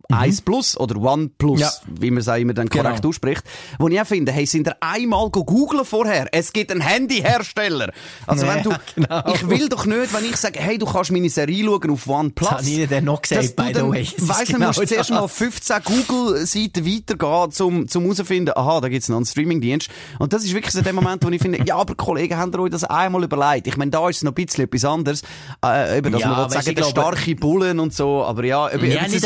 1 0.09 0.41
Plus 0.41 0.77
oder 0.77 0.95
One 0.97 1.29
Plus, 1.37 1.53
Mhm. 1.59 1.61
Ja. 1.61 1.71
wie 2.01 2.11
man 2.11 2.19
es 2.21 2.29
auch 2.29 2.35
immer 2.35 2.53
dann 2.53 2.69
korrekt 2.69 2.97
Genau. 2.97 3.09
ausspricht. 3.09 3.43
Wo 3.79 3.87
ich 3.89 3.99
auch 3.99 4.05
finde, 4.07 4.31
hey, 4.31 4.45
sind 4.45 4.67
ihr 4.67 4.75
einmal 4.81 5.29
go 5.29 5.43
googlen 5.43 5.83
vorher? 5.85 6.27
Es 6.31 6.53
gibt 6.53 6.71
einen 6.71 6.81
Handyhersteller. 6.81 7.91
Also 8.27 8.47
wenn 8.47 8.57
Ja, 8.57 8.63
du, 8.63 8.69
genau. 8.95 9.33
ich 9.33 9.49
will 9.49 9.69
doch 9.69 9.85
nicht, 9.85 10.13
wenn 10.13 10.25
ich 10.25 10.37
sage, 10.37 10.59
hey, 10.59 10.77
du 10.77 10.85
kannst 10.85 11.11
meine 11.11 11.29
Serie 11.29 11.63
schauen 11.65 11.89
auf 11.91 12.07
One 12.07 12.29
Plus. 12.31 12.49
Das 12.49 12.59
habe 12.59 12.69
ich 12.69 12.87
dann 12.89 13.03
noch 13.05 13.21
gesagt, 13.21 13.43
du 13.59 13.63
by 13.63 13.71
the 13.73 13.81
way. 13.81 14.07
Es 14.17 14.27
Weiss, 14.29 14.47
genau 14.47 14.59
dann 14.59 14.67
musst 14.67 14.79
du 14.79 14.87
zuerst 14.87 15.09
das. 15.09 15.19
mal 15.19 15.27
15 15.27 15.75
Google-Seiten 15.83 16.85
weitergehen, 16.85 17.51
zum, 17.51 17.87
zum 17.87 18.03
herausfinden, 18.03 18.53
aha, 18.55 18.81
da 18.81 18.89
gibt's 18.89 19.09
noch 19.09 19.17
einen 19.17 19.25
Streaming-Dienst. 19.25 19.89
Und 20.19 20.33
das 20.33 20.43
ist 20.43 20.53
wirklich 20.53 20.73
so 20.73 20.81
der 20.81 20.93
Moment, 20.93 21.23
wo 21.25 21.29
ich 21.29 21.41
finde, 21.41 21.59
ja, 21.65 21.75
aber 21.75 21.95
Kollegen, 21.95 22.37
habt 22.37 22.55
ihr 22.55 22.59
euch 22.59 22.71
das 22.71 22.83
einmal 22.83 23.23
überlegt? 23.23 23.67
Ich 23.67 23.77
meine, 23.77 23.91
da 23.91 24.07
ist 24.09 24.17
es 24.17 24.23
noch 24.23 24.31
ein 24.31 24.35
bisschen 24.45 24.63
etwas 24.65 24.85
anderes. 24.85 25.21
Äh, 25.63 25.97
eben, 25.97 26.11
dass 26.11 26.21
Ja, 26.21 26.29
man 26.29 26.49
sagen, 26.49 26.75
der 26.75 26.83
starke 26.83 27.35
Bullen 27.35 27.79
und 27.79 27.93
so, 27.93 28.23
aber 28.23 28.43
ja, 28.45 28.71
eben, 28.71 28.85
Ja, 28.89 29.01
es 29.01 29.07
nicht 29.07 29.15
ist 29.17 29.23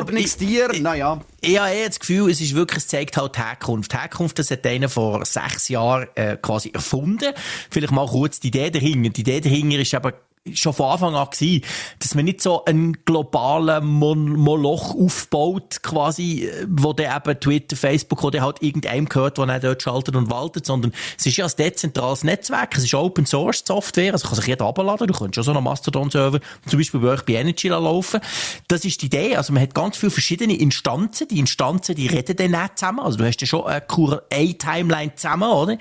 Ich 0.00 0.36
glaub, 0.38 0.48
Tier, 0.48 0.70
ich- 0.72 0.80
naja. 0.80 1.20
Ich 1.40 1.58
habe 1.58 1.70
eher 1.72 1.86
das 1.88 2.00
Gefühl, 2.00 2.30
es 2.30 2.40
ist 2.40 2.54
wirklich, 2.54 2.78
es 2.78 2.88
zeigt 2.88 3.16
halt 3.16 3.36
die 3.36 3.40
Herkunft. 3.40 3.92
Die 3.92 3.96
Herkunft, 3.96 4.38
das 4.38 4.50
hat 4.50 4.66
einer 4.66 4.88
vor 4.88 5.24
sechs 5.24 5.68
Jahren 5.68 6.08
äh, 6.14 6.36
quasi 6.36 6.70
erfunden. 6.70 7.32
Vielleicht 7.70 7.92
mal 7.92 8.06
kurz 8.06 8.40
die 8.40 8.48
Idee 8.48 8.70
dahinter. 8.70 9.10
Die 9.10 9.20
Idee 9.20 9.40
dahinter 9.40 9.78
ist 9.78 9.94
aber 9.94 10.12
schon 10.54 10.72
von 10.72 10.90
Anfang 10.90 11.14
an 11.14 11.28
gewesen, 11.30 11.64
dass 11.98 12.14
man 12.14 12.24
nicht 12.24 12.40
so 12.40 12.64
einen 12.64 13.04
globalen 13.04 13.84
Mon 13.84 14.32
Moloch 14.34 14.94
aufbaut, 14.94 15.82
quasi, 15.82 16.44
äh, 16.44 16.66
wo 16.68 16.92
der 16.92 17.16
eben 17.16 17.38
Twitter, 17.40 17.76
Facebook 17.76 18.24
oder 18.24 18.42
halt 18.42 18.62
irgendeinem 18.62 19.08
gehört, 19.08 19.38
der 19.38 19.46
dann 19.46 19.60
dort 19.60 19.82
schaltet 19.82 20.16
und 20.16 20.30
waltet, 20.30 20.66
sondern 20.66 20.92
es 21.18 21.26
ist 21.26 21.36
ja 21.36 21.46
ein 21.46 21.52
dezentrales 21.58 22.24
Netzwerk, 22.24 22.76
es 22.76 22.84
ist 22.84 22.94
Open 22.94 23.26
Source 23.26 23.62
Software, 23.66 24.12
also 24.12 24.28
kann 24.28 24.36
sich 24.36 24.46
jeder 24.46 24.66
abladen, 24.66 25.06
du 25.06 25.14
könntest 25.14 25.36
schon 25.36 25.44
so 25.44 25.50
einen 25.52 25.64
Mastodon-Server, 25.64 26.40
zum 26.66 26.78
Beispiel 26.78 27.00
bei 27.00 27.08
euch 27.08 27.22
bei 27.22 27.34
Energy 27.34 27.68
laufen. 27.68 28.20
Das 28.68 28.84
ist 28.84 29.02
die 29.02 29.06
Idee, 29.06 29.36
also 29.36 29.52
man 29.52 29.62
hat 29.62 29.74
ganz 29.74 29.96
viele 29.96 30.10
verschiedene 30.10 30.58
Instanzen, 30.58 31.28
die 31.28 31.38
Instanzen, 31.38 31.94
die 31.94 32.06
reden 32.06 32.36
dann 32.36 32.50
nicht 32.50 32.78
zusammen, 32.78 33.00
also 33.00 33.18
du 33.18 33.26
hast 33.26 33.40
ja 33.40 33.46
schon 33.46 33.66
eine 33.66 33.82
eine 34.30 34.58
Timeline 34.58 35.14
zusammen, 35.14 35.50
oder? 35.50 35.78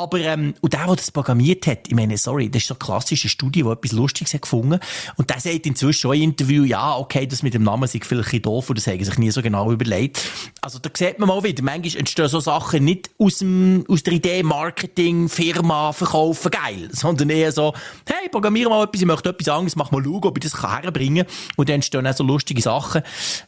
Aber, 0.00 0.18
ähm, 0.18 0.54
und 0.62 0.72
der, 0.72 0.86
der 0.86 0.96
das 0.96 1.10
programmiert 1.10 1.66
hat, 1.66 1.88
ich 1.88 1.94
meine, 1.94 2.16
sorry, 2.16 2.48
das 2.48 2.62
ist 2.62 2.68
so 2.68 2.74
eine 2.74 2.78
klassische 2.78 3.28
Studie, 3.28 3.62
die 3.62 3.68
etwas 3.68 3.92
Lustiges 3.92 4.32
hat 4.32 4.42
gefunden. 4.42 4.80
Und 5.16 5.28
der 5.28 5.40
sagt 5.40 5.66
inzwischen 5.66 6.00
schon 6.00 6.16
im 6.16 6.22
Interview, 6.22 6.64
ja, 6.64 6.96
okay, 6.96 7.26
das 7.26 7.42
mit 7.42 7.52
dem 7.52 7.64
Namen 7.64 7.84
ist 7.84 8.02
vielleicht 8.06 8.32
ein 8.32 8.40
doof, 8.40 8.70
und 8.70 8.78
das 8.78 8.86
haben 8.86 9.04
sich 9.04 9.18
nie 9.18 9.30
so 9.30 9.42
genau 9.42 9.70
überlegt. 9.70 10.22
Also, 10.62 10.78
da 10.78 10.88
sieht 10.96 11.18
man 11.18 11.28
mal 11.28 11.42
wieder, 11.44 11.62
manchmal 11.62 11.98
entstehen 11.98 12.28
so 12.28 12.40
Sachen 12.40 12.82
nicht 12.82 13.10
aus 13.18 13.38
dem, 13.38 13.84
aus 13.88 14.02
der 14.02 14.14
Idee 14.14 14.42
Marketing, 14.42 15.28
Firma, 15.28 15.92
verkaufen, 15.92 16.50
geil, 16.50 16.88
sondern 16.92 17.28
eher 17.28 17.52
so, 17.52 17.74
hey, 18.06 18.30
programmiere 18.30 18.70
mal 18.70 18.84
etwas, 18.84 19.02
ich 19.02 19.06
möchte 19.06 19.28
etwas 19.28 19.48
anderes, 19.48 19.76
mach 19.76 19.90
mal 19.90 20.02
schauen, 20.02 20.24
ob 20.24 20.38
ich 20.38 20.44
das 20.44 20.54
kann 20.54 20.80
herbringen 20.80 21.26
kann. 21.26 21.36
Und 21.56 21.68
dann 21.68 21.74
entstehen 21.74 22.06
auch 22.06 22.16
so 22.16 22.24
lustige 22.24 22.62
Sachen. 22.62 23.02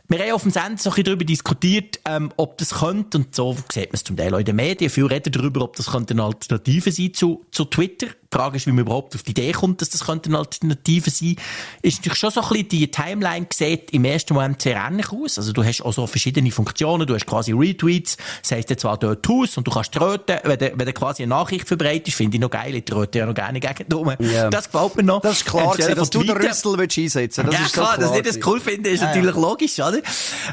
Wir 0.09 0.19
haben 0.19 0.33
auf 0.33 0.43
dem 0.43 0.51
Sender 0.51 0.77
so 0.77 0.91
ein 0.91 0.95
bisschen 0.97 1.05
darüber 1.05 1.25
diskutiert, 1.25 1.99
ähm, 2.07 2.31
ob 2.37 2.59
das 2.59 2.75
könnte, 2.75 3.17
und 3.17 3.35
so 3.35 3.57
sieht 3.73 3.87
man 3.87 3.95
es 3.95 4.05
zum 4.05 4.19
Teil 4.19 4.35
auch 4.35 4.39
in 4.39 4.45
den 4.45 4.57
Medien, 4.57 4.91
viel 4.91 5.07
reden 5.07 5.33
darüber, 5.33 5.63
ob 5.63 5.77
das 5.77 5.91
könnte 5.91 6.13
eine 6.13 6.25
Alternative 6.43 6.91
sein 6.91 7.15
zu, 7.15 7.45
zu 7.51 7.65
Twitter. 7.65 8.07
Die 8.07 8.37
Frage 8.37 8.57
ist, 8.57 8.67
wie 8.67 8.73
man 8.73 8.81
überhaupt 8.81 9.15
auf 9.15 9.23
die 9.23 9.33
Idee 9.33 9.53
kommt, 9.53 9.83
dass 9.83 9.91
das 9.91 10.05
könnte 10.05 10.31
eine 10.31 10.39
Alternative 10.39 11.11
sein. 11.11 11.37
Ist 11.83 11.99
natürlich 11.99 12.19
schon 12.19 12.31
so 12.31 12.41
ein 12.41 12.49
bisschen, 12.49 12.69
die 12.69 12.91
Timeline 12.91 13.47
sieht 13.53 13.91
im 13.91 14.05
ersten 14.05 14.35
Moment 14.35 14.63
sehr 14.63 14.77
ähnlich 14.77 15.13
aus. 15.13 15.37
Also 15.37 15.53
du 15.53 15.63
hast 15.63 15.83
auch 15.83 15.93
so 15.93 16.07
verschiedene 16.07 16.51
Funktionen, 16.51 17.07
du 17.07 17.15
hast 17.15 17.27
quasi 17.27 17.53
Retweets, 17.53 18.17
das 18.41 18.53
heisst 18.53 18.71
jetzt 18.71 18.81
zwar 18.81 18.97
dort 18.97 19.27
Haus 19.29 19.57
und 19.59 19.67
du 19.67 19.71
kannst 19.71 19.93
tröten, 19.93 20.39
wenn 20.45 20.59
du, 20.59 20.73
wenn 20.77 20.87
du 20.87 20.93
quasi 20.93 21.23
eine 21.23 21.31
Nachricht 21.31 21.69
verbreitest, 21.69 22.17
finde 22.17 22.37
ich 22.37 22.41
noch 22.41 22.51
geil, 22.51 22.75
ich 22.75 22.85
tröte 22.85 23.19
ja 23.19 23.27
noch 23.27 23.35
gerne 23.35 23.61
gegen 23.61 23.87
Ja. 24.21 24.49
Das 24.49 24.71
gefällt 24.71 24.97
mir 24.97 25.03
noch. 25.03 25.21
Das 25.21 25.39
ist 25.39 25.45
klar, 25.45 25.69
Anstelle 25.69 25.95
gewesen, 25.95 25.99
dass 25.99 26.11
du 26.11 26.23
den 26.23 26.37
Rüssel 26.37 26.79
willst 26.79 26.99
einsetzen 26.99 27.45
willst. 27.45 27.59
ja, 27.59 27.67
ist 27.67 27.75
so 27.75 27.81
klar, 27.83 27.99
dass 27.99 28.17
ich 28.17 28.23
das 28.23 28.39
cool 28.47 28.61
finde, 28.61 28.91
ist 28.91 29.03
natürlich 29.03 29.35
logisch, 29.35 29.79
oder? 29.79 30.01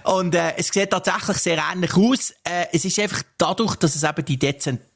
Und 0.03 0.35
äh, 0.35 0.53
es 0.57 0.67
sieht 0.67 0.89
tatsächlich 0.89 1.37
sehr 1.37 1.61
ähnlich 1.71 1.95
aus. 1.95 2.31
Äh, 2.43 2.65
es 2.73 2.83
ist 2.83 2.99
einfach 2.99 3.23
dadurch, 3.37 3.75
dass 3.77 3.95
es 3.95 4.03
eben 4.03 4.25
die 4.25 4.37
dezentrale 4.37 4.88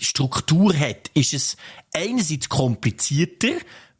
Struktur 0.00 0.74
hat, 0.74 1.10
ist 1.14 1.34
es 1.34 1.56
einerseits 1.92 2.48
komplizierter, 2.48 3.52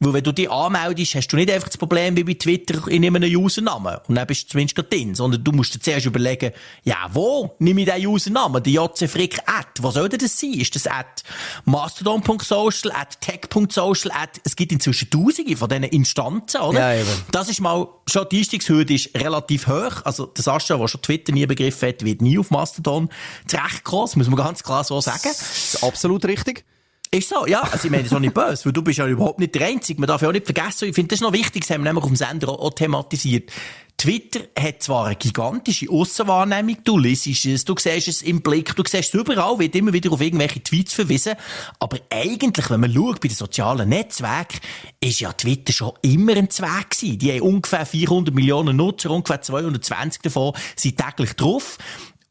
weil 0.03 0.13
wenn 0.13 0.23
du 0.23 0.31
dich 0.31 0.49
anmeldest, 0.49 1.13
hast 1.13 1.27
du 1.27 1.35
nicht 1.35 1.51
einfach 1.51 1.67
das 1.67 1.77
Problem 1.77 2.17
wie 2.17 2.23
bei 2.23 2.33
Twitter, 2.33 2.87
ich 2.87 2.99
nehme 2.99 3.17
einen 3.17 3.35
Usernamen 3.35 3.99
und 4.07 4.15
dann 4.15 4.25
bist 4.25 4.45
du 4.45 4.47
zumindest 4.49 4.75
gerade 4.75 4.89
drin, 4.89 5.13
sondern 5.13 5.43
du 5.43 5.51
musst 5.51 5.75
dir 5.75 5.79
zuerst 5.79 6.07
überlegen, 6.07 6.53
ja, 6.83 7.07
wo 7.13 7.55
nehme 7.59 7.81
ich 7.81 7.91
diesen 7.91 8.07
Usernamen? 8.07 8.63
Der 8.63 8.73
JC 8.73 9.07
Frick 9.07 9.39
at, 9.45 9.67
was 9.79 9.93
soll 9.93 10.09
denn 10.09 10.17
das 10.17 10.39
sein? 10.39 10.53
Ist 10.53 10.73
das 10.73 10.87
at 10.87 11.23
mastodon.social, 11.65 12.91
at 12.93 13.21
tech.social, 13.21 14.11
at, 14.11 14.41
es 14.43 14.55
gibt 14.55 14.71
inzwischen 14.71 15.11
tausende 15.11 15.55
von 15.55 15.69
diesen 15.69 15.83
Instanzen, 15.83 16.61
oder? 16.61 16.79
Ja, 16.79 17.01
eben. 17.01 17.21
Das 17.31 17.47
ist 17.47 17.61
mal, 17.61 17.87
schon 18.07 18.25
die 18.31 18.39
Einstiegshürde 18.39 18.95
ist 18.95 19.13
relativ 19.15 19.67
hoch. 19.67 20.03
Also, 20.03 20.25
der 20.25 20.43
Sascha, 20.43 20.77
der 20.77 20.87
schon 20.87 21.03
Twitter 21.03 21.31
nie 21.31 21.45
begriffen 21.45 21.89
hat, 21.89 22.03
wird 22.03 22.23
nie 22.23 22.39
auf 22.39 22.49
Mastodon 22.49 23.09
zurechtkommen. 23.45 24.05
Das 24.05 24.15
muss 24.15 24.27
man 24.27 24.37
ganz 24.37 24.63
klar 24.63 24.83
so 24.83 24.99
sagen. 24.99 25.19
Das 25.25 25.73
ist 25.75 25.83
absolut 25.83 26.25
richtig. 26.25 26.65
Ist 27.13 27.27
so, 27.27 27.45
ja. 27.45 27.61
Also 27.61 27.85
ich 27.85 27.91
meine, 27.91 28.07
so 28.07 28.19
nicht 28.19 28.33
böse, 28.33 28.65
weil 28.65 28.71
du 28.71 28.81
bist 28.81 28.97
ja 28.97 29.05
überhaupt 29.05 29.39
nicht 29.39 29.53
der 29.53 29.67
Einzige. 29.67 29.99
Man 29.99 30.07
darf 30.07 30.21
ja 30.21 30.29
auch 30.29 30.33
nicht 30.33 30.45
vergessen, 30.45 30.87
ich 30.87 30.95
finde 30.95 31.09
das 31.09 31.17
ist 31.17 31.23
noch 31.23 31.33
wichtig, 31.33 31.63
das 31.63 31.71
haben 31.71 31.81
wir 31.83 31.89
nämlich 31.89 32.05
auf 32.05 32.09
dem 32.09 32.15
Sender 32.15 32.47
auch, 32.47 32.59
auch 32.59 32.73
thematisiert. 32.73 33.51
Twitter 33.97 34.39
hat 34.57 34.81
zwar 34.81 35.05
eine 35.05 35.15
gigantische 35.15 35.87
Aussenwahrnehmung, 35.89 36.77
du 36.83 36.97
liest 36.97 37.27
es, 37.27 37.65
du 37.65 37.75
siehst 37.77 38.07
es 38.07 38.21
im 38.23 38.41
Blick, 38.41 38.75
du 38.75 38.83
siehst 38.83 39.13
es 39.13 39.19
überall, 39.19 39.59
wird 39.59 39.75
immer 39.75 39.93
wieder 39.93 40.11
auf 40.11 40.21
irgendwelche 40.21 40.63
Tweets 40.63 40.93
verwiesen, 40.93 41.35
aber 41.79 41.99
eigentlich, 42.09 42.67
wenn 42.71 42.79
man 42.79 42.91
schaut 42.91 43.21
bei 43.21 43.27
den 43.27 43.35
sozialen 43.35 43.89
Netzwerken, 43.89 44.59
ist 45.01 45.19
ja 45.19 45.31
Twitter 45.33 45.71
schon 45.71 45.91
immer 46.01 46.35
ein 46.35 46.49
Zweck 46.49 46.91
gewesen. 46.91 47.19
Die 47.19 47.31
haben 47.31 47.41
ungefähr 47.41 47.85
400 47.85 48.33
Millionen 48.33 48.77
Nutzer, 48.77 49.11
ungefähr 49.11 49.41
220 49.41 50.23
davon 50.23 50.53
sind 50.75 50.97
täglich 50.97 51.33
drauf. 51.33 51.77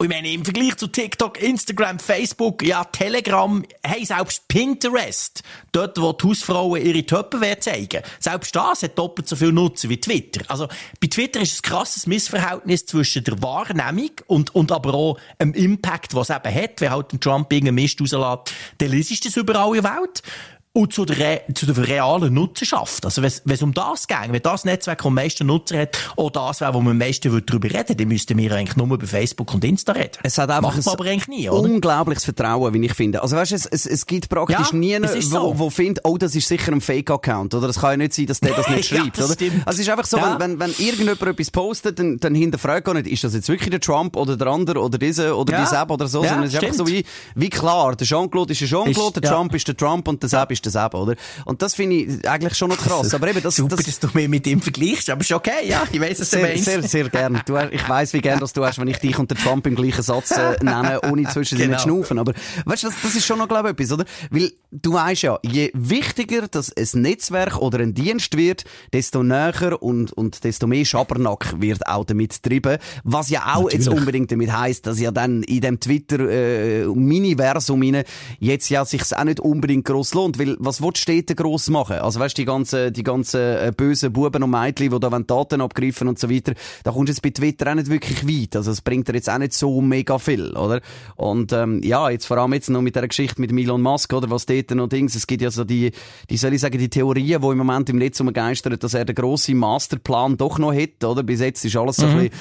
Und 0.00 0.06
ich 0.06 0.16
meine, 0.16 0.32
im 0.32 0.46
Vergleich 0.46 0.78
zu 0.78 0.86
TikTok, 0.86 1.42
Instagram, 1.42 1.98
Facebook, 1.98 2.62
ja, 2.62 2.84
Telegram, 2.84 3.62
hey, 3.82 4.02
selbst 4.02 4.48
Pinterest, 4.48 5.42
dort, 5.72 6.00
wo 6.00 6.14
die 6.14 6.26
Hausfrauen 6.26 6.82
ihre 6.82 7.04
Töpfe 7.04 7.58
zeigen, 7.60 8.02
selbst 8.18 8.56
das 8.56 8.82
hat 8.82 8.98
doppelt 8.98 9.28
so 9.28 9.36
viel 9.36 9.52
Nutzer 9.52 9.90
wie 9.90 10.00
Twitter. 10.00 10.40
Also, 10.48 10.68
bei 11.02 11.08
Twitter 11.08 11.40
ist 11.42 11.58
ein 11.58 11.68
krasses 11.68 12.06
Missverhältnis 12.06 12.86
zwischen 12.86 13.24
der 13.24 13.42
Wahrnehmung 13.42 14.12
und, 14.26 14.54
und 14.54 14.72
aber 14.72 14.94
auch 14.94 15.18
dem 15.38 15.52
Impact, 15.52 16.14
was 16.14 16.30
es 16.30 16.36
eben 16.36 16.54
hat, 16.54 16.80
wenn 16.80 16.90
halt 16.92 17.12
ein 17.12 17.20
Trump 17.20 17.52
irgendeinen 17.52 17.74
Mist 17.74 18.00
rauslässt, 18.00 18.54
dann 18.78 18.90
liest 18.90 19.26
das 19.26 19.36
überall 19.36 19.76
in 19.76 19.82
der 19.82 19.96
Welt 19.98 20.22
und 20.72 20.92
zu 20.92 21.04
der, 21.04 21.42
zu 21.52 21.66
der 21.66 21.88
realen 21.88 22.32
Nutzerschaft. 22.32 23.04
Also, 23.04 23.22
wenn 23.22 23.32
es 23.44 23.62
um 23.62 23.74
das 23.74 24.06
geht, 24.06 24.16
wenn 24.30 24.40
das 24.40 24.64
Netzwerk 24.64 24.98
das 24.98 25.06
am 25.06 25.14
meisten 25.14 25.44
Nutzer 25.46 25.80
hat, 25.80 25.96
auch 26.16 26.30
das 26.30 26.60
wäre, 26.60 26.74
wo 26.74 26.80
man 26.80 26.92
am 26.92 26.98
meisten 26.98 27.42
darüber 27.44 27.68
reden 27.68 27.96
dann 27.96 28.06
müssten 28.06 28.38
wir 28.38 28.52
eigentlich 28.52 28.76
nur 28.76 28.86
über 28.94 29.04
Facebook 29.06 29.52
und 29.52 29.64
Insta 29.64 29.92
reden. 29.92 30.12
Es 30.22 30.38
hat 30.38 30.48
einfach 30.50 30.72
Macht 30.74 30.86
man 30.86 30.94
aber 30.94 31.04
eigentlich 31.06 31.26
nie, 31.26 31.50
oder? 31.50 31.60
unglaubliches 31.68 32.24
Vertrauen, 32.24 32.72
wie 32.72 32.86
ich 32.86 32.94
finde. 32.94 33.20
Also, 33.20 33.36
weißt 33.36 33.50
du, 33.50 33.56
es, 33.56 33.66
es, 33.66 33.84
es 33.86 34.06
gibt 34.06 34.28
praktisch 34.28 34.70
Ja, 34.72 34.76
niemanden, 34.78 35.08
es 35.18 35.24
ist 35.24 35.32
wo, 35.32 35.38
so. 35.38 35.58
wo 35.58 35.70
findet, 35.70 36.04
oh, 36.04 36.16
das 36.16 36.36
ist 36.36 36.46
sicher 36.46 36.70
ein 36.72 36.80
Fake-Account, 36.80 37.52
oder? 37.54 37.66
Das 37.66 37.80
kann 37.80 37.90
ja 37.92 37.96
nicht 37.96 38.14
sein, 38.14 38.26
dass 38.26 38.38
der 38.38 38.54
das 38.54 38.68
nicht 38.70 38.90
Ja, 38.92 38.98
schreibt, 38.98 39.18
das 39.18 39.24
oder? 39.24 39.34
stimmt. 39.34 39.66
Also, 39.66 39.80
es 39.80 39.86
ist 39.88 39.90
einfach 39.90 40.06
so, 40.06 40.18
Ja. 40.18 40.38
wenn, 40.38 40.60
wenn, 40.60 40.60
wenn 40.60 40.70
irgendjemand 40.86 41.20
etwas 41.22 41.50
postet, 41.50 41.98
dann, 41.98 42.18
dann 42.18 42.36
hinterfragt 42.36 42.84
gar 42.84 42.94
nicht, 42.94 43.08
ist 43.08 43.24
das 43.24 43.34
jetzt 43.34 43.48
wirklich 43.48 43.70
der 43.70 43.80
Trump 43.80 44.16
oder 44.16 44.36
der 44.36 44.46
andere 44.46 44.80
oder 44.80 44.98
dieser 44.98 45.36
oder 45.36 45.52
Ja. 45.52 45.62
die 45.64 45.66
Sepp 45.68 45.90
oder 45.90 46.06
so, 46.06 46.22
Ja, 46.22 46.28
sondern 46.30 46.46
es 46.46 46.54
ist 46.54 46.62
einfach 46.62 46.76
so 46.76 46.86
stimmt. 46.86 47.06
wie, 47.34 47.40
wie 47.40 47.50
klar, 47.50 47.96
der 47.96 48.06
Jean-Claude 48.06 48.52
ist 48.52 48.60
der 48.60 48.68
Jean-Claude, 48.68 49.20
der 49.20 49.30
ja. 49.30 49.36
Trump 49.36 49.52
ist 49.52 49.66
der 49.66 49.76
Trump 49.76 50.06
und 50.06 50.22
der 50.22 50.28
Sepp 50.28 50.52
ist 50.52 50.59
der 50.64 50.72
Sepp, 50.72 50.94
oder? 50.94 51.14
Und 51.44 51.62
das 51.62 51.74
finde 51.74 51.96
ich 51.96 52.28
eigentlich 52.28 52.54
schon 52.56 52.68
noch 52.70 52.78
krass. 52.78 53.12
Aber 53.14 53.28
eben, 53.28 53.42
das, 53.42 53.56
Super, 53.56 53.76
das, 53.76 53.86
dass 53.86 54.00
du 54.00 54.08
mich 54.14 54.28
mit 54.28 54.46
ihm 54.46 54.60
vergleichst, 54.60 55.10
aber 55.10 55.20
ist 55.20 55.32
okay, 55.32 55.66
ja, 55.68 55.82
ich 55.90 56.00
weiss, 56.00 56.20
was 56.20 56.30
du 56.30 56.36
sehr, 56.36 56.48
meinst. 56.48 56.64
sehr, 56.64 56.82
sehr 56.82 57.08
gern. 57.08 57.40
Du, 57.46 57.56
ich 57.70 57.88
weiss, 57.88 58.12
wie 58.12 58.20
gern 58.20 58.40
das 58.40 58.52
du 58.52 58.64
hast, 58.64 58.78
wenn 58.78 58.88
ich 58.88 58.98
dich 58.98 59.18
und 59.18 59.30
den 59.30 59.38
Trump 59.38 59.66
im 59.66 59.74
gleichen 59.74 60.02
Satz 60.02 60.30
äh, 60.32 60.56
nenne, 60.62 61.00
ohne 61.10 61.24
zwischendurch 61.28 61.68
Genau. 61.68 61.78
zu 61.78 61.82
schnaufen. 61.84 62.18
Aber 62.18 62.32
weißt 62.64 62.84
du, 62.84 62.88
das, 62.88 62.96
das 63.02 63.14
ist 63.14 63.24
schon 63.26 63.38
noch, 63.38 63.48
glaube 63.48 63.68
ich, 63.68 63.72
etwas, 63.74 63.92
oder? 63.92 64.04
Weil 64.30 64.52
du 64.70 64.92
weißt 64.94 65.22
ja, 65.22 65.38
je 65.42 65.70
wichtiger 65.74 66.48
das 66.48 66.72
ein 66.76 67.02
Netzwerk 67.02 67.58
oder 67.58 67.80
ein 67.80 67.94
Dienst 67.94 68.36
wird, 68.36 68.64
desto 68.92 69.22
näher 69.22 69.82
und, 69.82 70.12
und 70.12 70.44
desto 70.44 70.66
mehr 70.66 70.84
Schabernack 70.84 71.54
wird 71.60 71.86
auch 71.86 72.04
damit 72.04 72.42
getrieben. 72.42 72.78
Was 73.04 73.30
ja 73.30 73.54
auch 73.54 73.64
jetzt 73.70 73.84
Natürlich. 73.86 73.98
unbedingt 74.00 74.32
damit 74.32 74.52
heisst, 74.52 74.86
dass 74.86 74.98
ja 75.00 75.10
dann 75.10 75.42
in 75.42 75.60
dem 75.60 75.80
Twitter 75.80 76.18
äh, 76.28 76.86
Miniversum 76.86 77.82
rein 77.82 78.04
jetzt 78.38 78.68
ja 78.70 78.84
sich's 78.84 79.12
auch 79.12 79.24
nicht 79.24 79.40
unbedingt 79.40 79.84
gross 79.84 80.14
lohnt, 80.14 80.38
weil 80.38 80.49
was 80.58 80.82
willst 80.82 81.08
du 81.08 81.22
dort 81.22 81.36
gross 81.36 81.68
machen? 81.68 81.96
Also 81.96 82.20
weißt 82.20 82.36
du, 82.36 82.42
die 82.42 82.46
ganzen, 82.46 82.92
die 82.92 83.02
ganzen 83.02 83.40
äh, 83.40 83.72
bösen 83.76 84.12
Buben 84.12 84.42
und 84.42 84.50
Mädchen, 84.50 84.90
die 84.90 85.00
da 85.00 85.08
Daten 85.08 85.60
abgreifen 85.60 86.08
und 86.08 86.18
so 86.18 86.30
weiter, 86.30 86.54
da 86.84 86.90
kommst 86.90 87.08
du 87.08 87.12
jetzt 87.12 87.22
bei 87.22 87.30
Twitter 87.30 87.70
auch 87.70 87.74
nicht 87.74 87.88
wirklich 87.88 88.26
weit. 88.26 88.56
Also 88.56 88.70
es 88.70 88.80
bringt 88.80 89.08
dir 89.08 89.14
jetzt 89.14 89.30
auch 89.30 89.38
nicht 89.38 89.52
so 89.52 89.80
mega 89.80 90.18
viel, 90.18 90.56
oder? 90.56 90.80
Und 91.16 91.52
ähm, 91.52 91.82
ja, 91.82 92.10
jetzt 92.10 92.26
vor 92.26 92.38
allem 92.38 92.52
jetzt 92.54 92.70
noch 92.70 92.82
mit 92.82 92.96
der 92.96 93.06
Geschichte 93.08 93.40
mit 93.40 93.52
Elon 93.52 93.82
Musk, 93.82 94.12
oder 94.12 94.30
was 94.30 94.46
dort 94.46 94.70
noch 94.72 94.88
Dings, 94.88 95.14
es 95.14 95.26
gibt 95.26 95.42
ja 95.42 95.50
so 95.50 95.64
die, 95.64 95.92
die 96.28 96.36
soll 96.36 96.54
ich 96.54 96.60
sagen, 96.60 96.78
die 96.78 96.88
Theorien, 96.88 97.40
die 97.40 97.48
im 97.48 97.58
Moment 97.58 97.88
im 97.88 97.96
Netz 97.96 98.20
umgeistern, 98.20 98.78
dass 98.78 98.94
er 98.94 99.04
den 99.04 99.14
grossen 99.14 99.58
Masterplan 99.58 100.36
doch 100.36 100.58
noch 100.58 100.74
hat, 100.74 101.04
oder? 101.04 101.22
Bis 101.22 101.40
jetzt 101.40 101.64
ist 101.64 101.76
alles 101.76 101.96
so 101.96 102.06
ein 102.06 102.16
bisschen, 102.16 102.34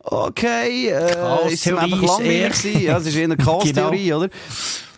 okay, 0.00 0.88
äh, 0.88 1.52
ist 1.52 1.64
Chaostheorie 1.64 1.82
einfach 1.82 2.02
ist 2.02 2.08
langweilig 2.08 2.62
gewesen. 2.62 2.82
Ja, 2.82 2.98
es 2.98 3.06
ist 3.06 3.16
eher 3.16 3.24
eine 3.24 3.36
Chaos-Theorie, 3.38 4.12
oder? 4.14 4.30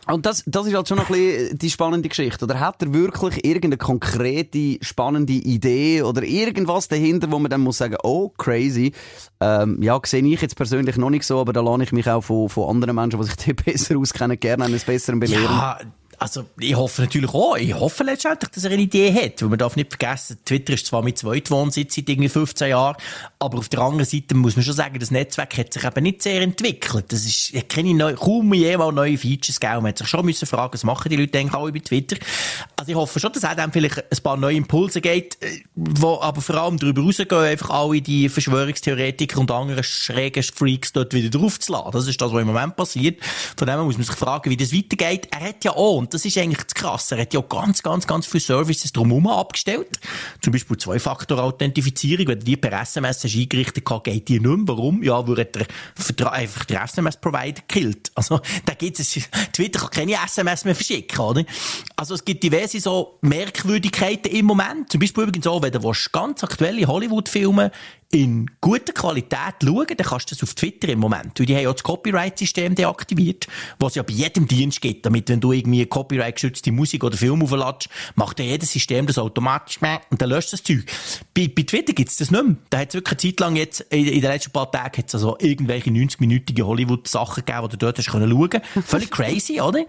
Und 0.08 0.26
das, 0.26 0.42
das 0.46 0.66
ist 0.66 0.74
halt 0.74 0.88
schon 0.88 0.98
noch 0.98 1.08
ein 1.10 1.14
bisschen 1.14 1.58
die 1.58 1.70
spannende 1.70 2.08
Geschichte. 2.08 2.44
Oder 2.44 2.58
hat 2.58 2.82
er 2.82 2.92
wirklich 2.92 3.44
irgendeine 3.44 3.76
konkrete, 3.76 4.78
spannende 4.80 5.32
Idee 5.32 6.02
oder 6.02 6.22
irgendwas 6.24 6.88
dahinter, 6.88 7.30
wo 7.30 7.38
man 7.38 7.50
dann 7.50 7.60
muss 7.60 7.78
sagen, 7.78 7.96
oh, 8.02 8.30
crazy. 8.36 8.92
Ähm, 9.40 9.80
ja, 9.80 10.00
sehe 10.04 10.24
ich 10.24 10.42
jetzt 10.42 10.56
persönlich 10.56 10.96
noch 10.96 11.10
nicht 11.10 11.24
so, 11.24 11.40
aber 11.40 11.52
da 11.52 11.60
lerne 11.60 11.84
ich 11.84 11.92
mich 11.92 12.08
auch 12.10 12.22
von, 12.22 12.48
von 12.48 12.68
anderen 12.68 12.96
Menschen, 12.96 13.20
die 13.20 13.26
sich 13.26 13.56
besser 13.64 13.96
auskennen, 13.96 14.38
gerne 14.40 14.64
eines 14.64 14.84
Besseren 14.84 15.20
belehren. 15.20 15.44
Ja, 15.44 15.78
also 16.22 16.44
ich 16.60 16.76
hoffe 16.76 17.02
natürlich 17.02 17.34
auch, 17.34 17.56
ich 17.56 17.74
hoffe 17.74 18.04
letztendlich, 18.04 18.48
dass 18.50 18.62
er 18.62 18.70
eine 18.70 18.82
Idee 18.82 19.12
hat, 19.12 19.42
weil 19.42 19.48
man 19.48 19.58
darf 19.58 19.74
nicht 19.74 19.90
vergessen, 19.90 20.38
Twitter 20.44 20.74
ist 20.74 20.86
zwar 20.86 21.02
mit 21.02 21.18
Zweitwohnsitz 21.18 21.96
seit 21.96 22.08
irgendwie 22.08 22.28
15 22.28 22.68
Jahren, 22.68 22.96
aber 23.40 23.58
auf 23.58 23.68
der 23.68 23.80
anderen 23.80 24.04
Seite 24.04 24.36
muss 24.36 24.54
man 24.54 24.64
schon 24.64 24.74
sagen, 24.74 25.00
das 25.00 25.10
Netzwerk 25.10 25.58
hat 25.58 25.72
sich 25.72 25.82
eben 25.82 26.02
nicht 26.04 26.22
sehr 26.22 26.40
entwickelt. 26.40 27.06
Das 27.08 27.26
ist, 27.26 27.52
hat 27.56 27.68
keine 27.68 27.92
neu, 27.92 28.14
kaum 28.14 28.54
jemals 28.54 28.94
neue 28.94 29.18
Features 29.18 29.58
gegeben. 29.58 29.82
Man 29.82 29.88
hat 29.88 29.98
sich 29.98 30.06
schon 30.06 30.24
müssen 30.24 30.46
fragen, 30.46 30.72
was 30.74 30.84
machen 30.84 31.08
die 31.08 31.16
Leute 31.16 31.38
eigentlich 31.40 31.54
alle 31.54 31.72
bei 31.72 31.80
Twitter? 31.80 32.16
Also 32.76 32.92
ich 32.92 32.96
hoffe 32.96 33.18
schon, 33.18 33.32
dass 33.32 33.42
er 33.42 33.56
dann 33.56 33.72
vielleicht 33.72 33.98
ein 33.98 34.22
paar 34.22 34.36
neue 34.36 34.56
Impulse 34.56 35.00
geht, 35.00 35.42
äh, 35.42 35.62
wo 35.74 36.20
aber 36.20 36.40
vor 36.40 36.54
allem 36.54 36.78
darüber 36.78 37.02
rausgehen, 37.02 37.32
einfach 37.32 37.70
alle 37.70 38.00
die 38.00 38.28
Verschwörungstheoretiker 38.28 39.40
und 39.40 39.50
anderen 39.50 39.82
schrägen 39.82 40.44
Freaks 40.44 40.92
dort 40.92 41.14
wieder 41.14 41.30
draufzuladen. 41.30 41.90
Das 41.90 42.06
ist 42.06 42.20
das, 42.20 42.32
was 42.32 42.40
im 42.40 42.46
Moment 42.46 42.76
passiert. 42.76 43.20
Von 43.56 43.66
dem 43.66 43.80
muss 43.80 43.96
man 43.96 44.04
sich 44.04 44.14
fragen, 44.14 44.50
wie 44.50 44.56
das 44.56 44.72
weitergeht. 44.72 45.26
Er 45.32 45.48
hat 45.48 45.64
ja 45.64 45.72
auch, 45.72 45.98
das 46.12 46.24
ist 46.24 46.38
eigentlich 46.38 46.62
das 46.64 46.74
Krasse, 46.74 47.16
er 47.16 47.22
hat 47.22 47.34
ja 47.34 47.40
ganz, 47.40 47.82
ganz, 47.82 48.06
ganz 48.06 48.26
viele 48.26 48.40
Services 48.40 48.92
drumherum 48.92 49.26
abgestellt. 49.28 49.88
Zum 50.40 50.52
Beispiel 50.52 50.76
Zwei-Faktor-Authentifizierung. 50.76 52.26
Wenn 52.28 52.38
du 52.38 52.44
die 52.44 52.56
per 52.56 52.80
SMS 52.80 53.24
eingerichtet 53.24 53.84
hast, 53.88 54.04
geht 54.04 54.28
die 54.28 54.40
nicht 54.40 54.44
mehr. 54.44 54.58
Warum? 54.66 55.02
Ja, 55.02 55.26
weil 55.26 55.38
er 55.38 56.32
einfach 56.32 56.64
der 56.64 56.82
SMS-Provider 56.82 57.62
killt. 57.68 58.10
Also, 58.14 58.40
da 58.64 58.74
gibt 58.74 58.98
es, 58.98 59.18
Twitter 59.52 59.80
kann 59.80 59.90
keine 59.90 60.16
SMS 60.24 60.64
mehr 60.64 60.74
verschicken, 60.74 61.18
oder? 61.18 61.44
Also, 61.96 62.14
es 62.14 62.24
gibt 62.24 62.42
diverse 62.42 62.80
so 62.80 63.18
Merkwürdigkeiten 63.22 64.30
im 64.32 64.46
Moment. 64.46 64.90
Zum 64.90 65.00
Beispiel 65.00 65.24
übrigens 65.24 65.46
auch, 65.46 65.62
wenn 65.62 65.72
du 65.72 65.92
ganz 66.12 66.44
aktuelle 66.44 66.86
Hollywood-Filme 66.86 67.70
in 68.12 68.50
guter 68.60 68.92
Qualität 68.92 69.54
schauen, 69.64 69.86
dann 69.88 70.06
kannst 70.06 70.30
du 70.30 70.34
das 70.34 70.42
auf 70.42 70.54
Twitter 70.54 70.88
im 70.88 70.98
Moment. 70.98 71.40
Weil 71.40 71.46
die 71.46 71.56
haben 71.56 71.64
ja 71.64 71.72
das 71.72 71.82
Copyright-System 71.82 72.74
deaktiviert, 72.74 73.48
was 73.78 73.94
ja 73.94 74.02
bei 74.02 74.12
jedem 74.12 74.46
Dienst 74.46 74.82
gibt. 74.82 75.06
Damit, 75.06 75.30
wenn 75.30 75.40
du 75.40 75.52
irgendwie 75.52 75.86
Copyright-geschützte 75.86 76.72
Musik 76.72 77.04
oder 77.04 77.16
Film 77.16 77.42
aufladest, 77.42 77.88
macht 78.14 78.38
ja 78.38 78.44
jedes 78.44 78.70
System 78.70 79.06
das 79.06 79.16
automatisch 79.16 79.80
mehr 79.80 80.02
und 80.10 80.20
dann 80.20 80.28
löscht 80.28 80.52
das 80.52 80.62
Zeug. 80.62 80.84
Bei, 81.34 81.48
bei 81.48 81.62
Twitter 81.62 81.94
gibt's 81.94 82.16
das 82.16 82.30
nicht 82.30 82.44
mehr. 82.44 82.56
Da 82.68 82.80
hat 82.80 82.88
es 82.88 82.94
wirklich 82.94 83.18
eine 83.18 83.32
Zeit 83.32 83.40
lang 83.40 83.56
jetzt, 83.56 83.80
in, 83.88 84.06
in 84.06 84.20
den 84.20 84.30
letzten 84.30 84.52
paar 84.52 84.70
Tagen, 84.70 84.98
hat's 84.98 85.14
also 85.14 85.38
irgendwelche 85.40 85.88
90-minütige 85.88 86.64
Hollywood-Sachen 86.64 87.46
gegeben, 87.46 87.68
die 87.70 87.78
du 87.78 87.86
dort 87.86 87.96
hast 87.96 88.10
können 88.10 88.30
schauen. 88.30 88.60
Völlig 88.84 89.10
crazy, 89.10 89.58
oder? 89.58 89.86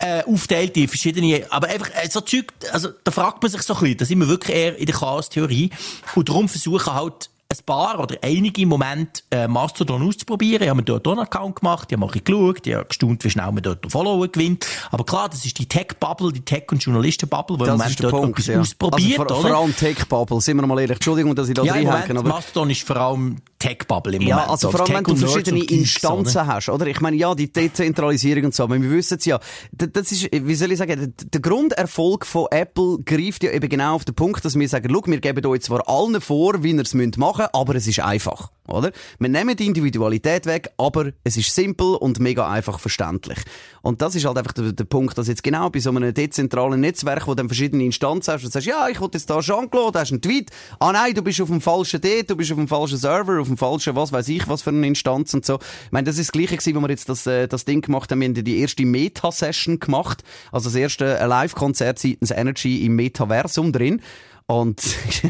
Äh, 0.00 0.24
aufteilt 0.24 0.76
in 0.76 0.88
verschiedene, 0.88 1.46
aber 1.50 1.68
einfach, 1.68 1.90
äh, 1.90 2.08
so 2.10 2.20
Zeug, 2.20 2.52
also, 2.72 2.88
da 3.04 3.12
fragt 3.12 3.42
man 3.42 3.52
sich 3.52 3.62
so 3.62 3.74
ein 3.74 3.80
bisschen, 3.80 3.96
da 3.98 4.04
sind 4.06 4.18
wir 4.18 4.26
wirklich 4.26 4.56
eher 4.56 4.76
in 4.76 4.86
der 4.86 4.94
Chaos-Theorie. 4.96 5.70
Und 6.16 6.28
darum 6.28 6.48
versuchen 6.48 6.92
halt, 6.92 7.30
ein 7.50 7.64
paar 7.66 7.98
oder 7.98 8.16
einige 8.22 8.62
im 8.62 8.68
Moment 8.68 9.24
äh, 9.30 9.48
Mastodon 9.48 10.06
auszuprobieren. 10.06 10.62
Ich 10.62 10.68
habe 10.68 10.78
mir 10.78 10.84
dort 10.84 11.06
auch 11.08 11.12
einen 11.12 11.22
Account 11.22 11.56
gemacht, 11.56 11.88
ich 11.88 11.96
habe 11.96 12.06
mal 12.06 12.12
ein 12.12 12.24
geschaut, 12.24 12.66
ich 12.66 12.74
habe 12.74 12.84
gestaunt, 12.84 13.24
wie 13.24 13.30
schnell 13.30 13.50
man 13.50 13.62
dort 13.62 13.90
Follower 13.90 14.28
gewinnt. 14.28 14.66
Aber 14.90 15.04
klar, 15.04 15.28
das 15.28 15.44
ist 15.44 15.58
die 15.58 15.66
Tech-Bubble, 15.66 16.32
die 16.32 16.44
Tech- 16.44 16.70
und 16.70 16.82
Journalisten-Bubble, 16.82 17.56
ist 17.86 17.98
der 17.98 18.10
dort 18.10 18.22
Punkt, 18.22 18.38
etwas 18.38 18.46
ja. 18.46 18.60
ausprobiert, 18.60 19.20
also 19.20 19.34
vor, 19.34 19.40
oder? 19.40 19.48
vor 19.48 19.58
allem 19.58 19.76
Tech-Bubble, 19.76 20.40
sind 20.40 20.56
wir 20.58 20.66
mal 20.66 20.78
ehrlich. 20.78 20.96
Entschuldigung, 20.96 21.34
dass 21.34 21.48
ich 21.48 21.54
da 21.54 21.62
ja, 21.64 21.72
reinhänge, 21.72 22.20
aber... 22.20 22.28
Mastodon 22.28 22.70
ist 22.70 22.86
vor 22.86 22.96
allem 22.96 23.36
Tech-Bubble 23.60 24.16
im 24.16 24.22
Ja, 24.22 24.34
Moment. 24.36 24.50
also 24.50 24.70
vor 24.72 24.80
allem, 24.80 24.94
wenn 24.94 25.04
du 25.04 25.14
verschiedene 25.14 25.62
Instanzen 25.62 26.46
hast, 26.46 26.68
oder? 26.68 26.86
Ich 26.88 27.00
meine, 27.00 27.16
ja, 27.16 27.34
die 27.36 27.52
Dezentralisierung 27.52 28.46
und 28.46 28.54
so, 28.54 28.64
aber 28.64 28.80
wir 28.82 28.90
wissen 28.90 29.18
es 29.18 29.24
ja, 29.26 29.38
das 29.72 30.10
ist, 30.10 30.28
wie 30.32 30.54
soll 30.56 30.72
ich 30.72 30.78
sagen, 30.78 31.14
der- 31.16 31.26
der 31.26 31.40
Grunderfolg 31.40 32.26
von 32.26 32.46
Apple 32.50 32.98
greift 33.04 33.44
ja 33.44 33.52
eben 33.52 33.68
genau 33.68 33.94
auf 33.94 34.04
den 34.04 34.14
Punkt, 34.16 34.44
dass 34.44 34.58
wir 34.58 34.68
sagen, 34.68 34.88
schau, 34.92 35.02
wir 35.06 35.20
geben 35.20 35.46
euch 35.46 35.60
zwar 35.62 35.88
allen 35.88 36.20
vor, 36.20 36.62
wie 36.64 36.72
ihr 36.72 36.80
es 36.80 36.94
machen 36.94 37.42
müsst, 37.42 37.54
aber 37.54 37.74
es 37.76 37.86
ist 37.86 38.00
einfach, 38.00 38.50
oder? 38.66 38.90
Wir 39.18 39.28
nehmen 39.28 39.54
die 39.56 39.66
Individualität 39.66 40.46
weg, 40.46 40.70
aber 40.78 41.10
es 41.22 41.36
ist 41.36 41.54
simpel 41.54 41.94
und 41.96 42.18
mega 42.18 42.48
einfach 42.48 42.80
verständlich. 42.80 43.38
Und 43.82 44.00
das 44.02 44.14
ist 44.14 44.24
halt 44.24 44.38
einfach 44.38 44.52
der, 44.52 44.72
der 44.72 44.84
Punkt, 44.84 45.16
dass 45.18 45.28
jetzt 45.28 45.42
genau 45.42 45.68
bei 45.70 45.80
so 45.80 45.90
einem 45.90 46.12
dezentralen 46.14 46.80
Netzwerk, 46.80 47.26
wo 47.26 47.32
du 47.32 47.36
dann 47.36 47.48
verschiedene 47.48 47.84
Instanzen 47.84 48.32
hast 48.34 48.44
und 48.44 48.52
sagst, 48.52 48.66
ja, 48.66 48.88
ich 48.88 49.00
will 49.00 49.08
jetzt 49.12 49.28
da 49.28 49.40
Jean-Claude, 49.40 49.98
hast 50.00 50.12
einen 50.12 50.20
Tweet, 50.22 50.50
ah 50.78 50.92
nein, 50.92 51.14
du 51.14 51.22
bist 51.22 51.40
auf 51.40 51.48
dem 51.48 51.60
falschen 51.60 52.00
D, 52.00 52.22
du 52.22 52.36
bist 52.36 52.50
auf 52.52 52.58
dem 52.58 52.68
falschen 52.68 52.96
Server, 52.98 53.40
auf 53.40 53.48
dem 53.50 53.56
falschen, 53.58 53.94
was 53.96 54.12
weiß 54.12 54.28
ich, 54.28 54.48
was 54.48 54.62
für 54.62 54.70
eine 54.70 54.86
Instanz 54.86 55.34
und 55.34 55.44
so. 55.44 55.56
Ich 55.86 55.92
meine, 55.92 56.04
das 56.06 56.16
ist 56.18 56.28
das 56.28 56.32
Gleiche 56.32 56.56
gewesen, 56.56 56.74
wo 56.76 56.80
wir 56.80 56.90
jetzt 56.90 57.08
das, 57.08 57.26
äh, 57.26 57.46
das 57.48 57.64
Ding 57.64 57.82
gemacht 57.82 58.10
haben, 58.10 58.20
wir 58.20 58.28
haben 58.28 58.34
die 58.44 58.58
erste 58.60 58.84
Meta-Session 58.86 59.78
gemacht, 59.80 60.22
also 60.52 60.68
das 60.70 60.74
erste 60.76 61.18
äh, 61.18 61.26
Live-Konzert 61.26 61.98
seitens 61.98 62.30
Energy 62.30 62.84
im 62.86 62.96
Metaversum 62.96 63.72
drin. 63.72 64.00
Und 64.46 64.82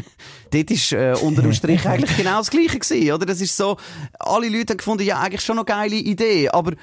dort 0.51 0.71
ist 0.71 0.91
äh, 0.93 1.13
unter 1.21 1.41
dem 1.43 1.53
Strich 1.53 1.85
eigentlich 1.87 2.17
genau 2.17 2.39
das 2.39 2.49
Gleiche 2.49 2.79
gewesen, 2.79 3.11
oder? 3.11 3.25
Das 3.25 3.41
ist 3.41 3.55
so, 3.55 3.77
alle 4.19 4.49
Leute 4.49 4.73
haben 4.73 4.77
gefunden, 4.77 5.03
ja, 5.03 5.19
eigentlich 5.19 5.41
schon 5.41 5.57
eine 5.57 5.65
geile 5.65 5.95
Idee, 5.95 6.49
aber 6.49 6.73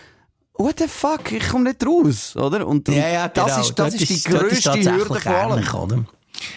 what 0.54 0.78
the 0.78 0.86
fuck, 0.88 1.32
ich 1.32 1.48
komme 1.48 1.70
nicht 1.70 1.84
raus, 1.86 2.36
oder? 2.36 2.66
Und, 2.66 2.88
und 2.88 2.94
Ja, 2.94 3.08
ja, 3.08 3.26
genau. 3.28 3.46
das 3.46 3.58
ist, 3.58 3.78
das 3.78 3.92
Dort 3.92 3.94
ist 3.94 4.08
die 4.08 4.14
ist- 4.14 4.26
ist 4.26 4.28
grösste 4.28 4.62
tatsächlich 4.70 4.92
Hürde 5.08 5.20
von 5.20 5.32
allem. 5.32 6.06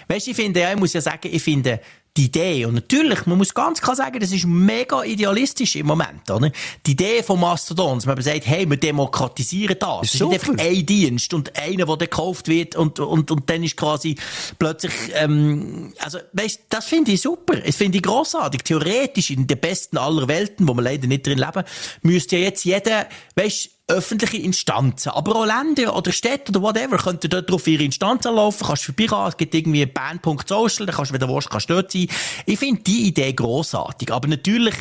Weißt 0.07 0.27
du, 0.27 0.31
ich 0.31 0.37
finde, 0.37 0.59
ja, 0.59 0.71
ich 0.73 0.77
muss 0.79 0.93
ja 0.93 1.01
sagen, 1.01 1.29
ich 1.31 1.41
finde, 1.41 1.79
die 2.17 2.25
Idee, 2.25 2.65
und 2.65 2.73
natürlich, 2.73 3.25
man 3.25 3.37
muss 3.37 3.53
ganz 3.53 3.79
klar 3.79 3.95
sagen, 3.95 4.19
das 4.19 4.33
ist 4.33 4.45
mega 4.45 5.03
idealistisch 5.03 5.77
im 5.77 5.85
Moment, 5.85 6.29
oder? 6.29 6.51
Die 6.85 6.91
Idee 6.91 7.23
von 7.23 7.39
Mastodon, 7.39 7.99
dass 7.99 8.05
man 8.05 8.21
sagt, 8.21 8.45
hey, 8.45 8.69
wir 8.69 8.75
demokratisieren 8.75 9.77
das. 9.79 9.99
Es 10.03 10.15
ist 10.15 10.21
nicht 10.21 10.45
Super. 10.45 10.59
einfach 10.59 10.65
ein 10.65 10.85
Dienst 10.85 11.33
und 11.33 11.57
einer, 11.57 11.85
der 11.85 11.97
gekauft 11.97 12.49
wird 12.49 12.75
und, 12.75 12.99
und, 12.99 13.31
und 13.31 13.49
dann 13.49 13.63
ist 13.63 13.77
quasi 13.77 14.17
plötzlich, 14.59 14.91
ähm, 15.13 15.93
also, 15.99 16.19
weißt, 16.33 16.63
das 16.67 16.85
finde 16.85 17.13
ich 17.13 17.21
super. 17.21 17.55
Das 17.55 17.77
finde 17.77 17.99
ich 17.99 18.03
grossartig. 18.03 18.63
Theoretisch 18.63 19.29
in 19.29 19.47
den 19.47 19.59
besten 19.59 19.97
aller 19.97 20.27
Welten, 20.27 20.67
wo 20.67 20.73
wir 20.73 20.81
leider 20.81 21.07
nicht 21.07 21.25
drin 21.25 21.37
leben, 21.37 21.63
müsste 22.01 22.35
ja 22.35 22.43
jetzt 22.43 22.65
jeder, 22.65 23.07
weißt, 23.35 23.69
öffentliche 23.91 24.37
Instanzen, 24.37 25.09
aber 25.09 25.35
auch 25.35 25.45
Länder 25.45 25.95
oder 25.95 26.11
Städte 26.11 26.51
oder 26.51 26.61
whatever, 26.61 26.97
könnten 26.97 27.29
dort 27.29 27.49
drauf 27.49 27.67
ihre 27.67 27.83
Instanzen 27.83 28.33
laufen, 28.33 28.65
kannst 28.65 28.85
vorbeigehen, 28.85 29.27
es 29.27 29.37
gibt 29.37 29.53
irgendwie 29.53 29.85
band.social, 29.85 30.85
da 30.85 30.93
kannst 30.93 31.11
du, 31.11 31.13
wenn 31.13 31.27
du 31.27 31.33
willst, 31.33 31.49
kannst 31.49 31.69
dort 31.69 31.91
sein. 31.91 32.07
Ich 32.45 32.59
finde 32.59 32.81
die 32.81 33.07
Idee 33.07 33.33
grossartig, 33.33 34.11
aber 34.11 34.27
natürlich, 34.27 34.75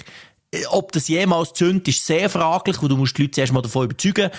äh, 0.53 0.65
ob 0.71 0.93
das 0.93 1.09
jemals 1.09 1.53
zündet, 1.53 1.89
ist 1.89 2.07
sehr 2.07 2.31
fraglich, 2.31 2.81
weil 2.81 2.89
du 2.89 2.97
musst 2.97 3.19
die 3.19 3.23
Leute 3.23 3.33
zuerst 3.33 3.53
mal 3.53 3.63
davon 3.63 3.85
überzeugen. 3.87 4.31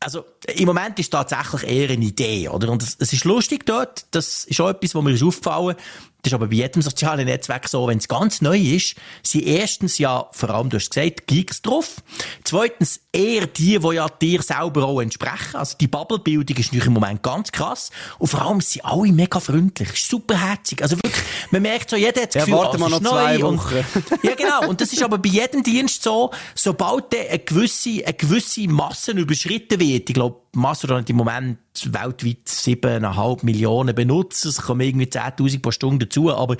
Also, 0.00 0.24
im 0.54 0.66
Moment 0.66 0.98
ist 0.98 1.10
tatsächlich 1.10 1.62
eher 1.64 1.90
eine 1.90 2.04
Idee, 2.04 2.48
oder? 2.48 2.70
Und 2.70 2.82
es, 2.82 3.12
ist 3.12 3.24
lustig 3.24 3.64
dort, 3.64 4.06
das 4.10 4.44
ist 4.44 4.60
auch 4.60 4.68
etwas, 4.68 4.94
was 4.94 5.02
mir 5.02 5.12
ist 5.12 5.22
aufgefallen 5.22 5.76
das 6.24 6.32
ist 6.32 6.34
aber 6.34 6.46
bei 6.48 6.56
jedem 6.56 6.82
sozialen 6.82 7.26
Netzwerk 7.26 7.68
so, 7.68 7.86
wenn 7.86 7.98
es 7.98 8.08
ganz 8.08 8.40
neu 8.40 8.58
ist, 8.58 8.96
sind 9.22 9.44
erstens 9.46 9.98
ja, 9.98 10.26
vor 10.32 10.50
allem, 10.50 10.70
du 10.70 10.78
hast 10.78 10.90
gesagt, 10.90 11.26
Geeks 11.26 11.60
drauf. 11.62 11.96
Zweitens 12.44 13.00
eher 13.12 13.46
die, 13.46 13.78
die 13.78 13.94
ja 13.94 14.08
dir 14.08 14.42
selber 14.42 14.84
auch 14.84 15.00
entsprechen. 15.00 15.54
Also 15.54 15.76
die 15.78 15.86
Bubblebildung 15.86 16.56
ist 16.56 16.66
natürlich 16.66 16.86
im 16.86 16.94
Moment 16.94 17.22
ganz 17.22 17.52
krass. 17.52 17.90
Und 18.18 18.28
vor 18.28 18.42
allem 18.42 18.60
sind 18.60 18.84
alle 18.84 19.12
mega 19.12 19.38
freundlich, 19.38 20.02
superherzig. 20.02 20.82
Also 20.82 20.96
wirklich, 20.96 21.22
man 21.50 21.62
merkt 21.62 21.90
so, 21.90 21.96
jeder 21.96 22.22
hat 22.22 22.34
das 22.34 22.34
Ja, 22.34 22.40
Gefühl, 22.46 22.54
warten 22.58 22.82
ah, 22.82 22.86
wir 22.88 22.96
es 22.96 23.00
noch 23.02 23.02
ist 23.02 23.08
zwei 23.10 23.38
neu 23.38 23.46
und- 23.48 23.58
Wochen. 23.58 23.84
ja, 24.22 24.34
genau. 24.34 24.68
Und 24.68 24.80
das 24.80 24.92
ist 24.92 25.02
aber 25.02 25.18
bei 25.18 25.28
jedem 25.28 25.62
Dienst 25.62 26.02
so, 26.02 26.30
sobald 26.54 27.14
eine 27.14 27.38
gewisse, 27.38 28.02
eine 28.04 28.14
gewisse 28.14 28.66
Masse 28.68 29.12
überschritten 29.12 29.78
wird, 29.78 30.08
ich 30.08 30.14
glaube, 30.14 30.40
Mastodon 30.54 30.98
hat 30.98 31.10
im 31.10 31.16
Moment 31.16 31.58
weltweit 31.86 32.46
7,5 32.46 33.44
Millionen 33.44 33.94
Benutzer, 33.94 34.48
es 34.48 34.62
kommen 34.62 34.80
irgendwie 34.82 35.06
10.000 35.06 35.60
pro 35.60 35.70
Stunde 35.72 36.06
dazu, 36.06 36.32
aber, 36.32 36.56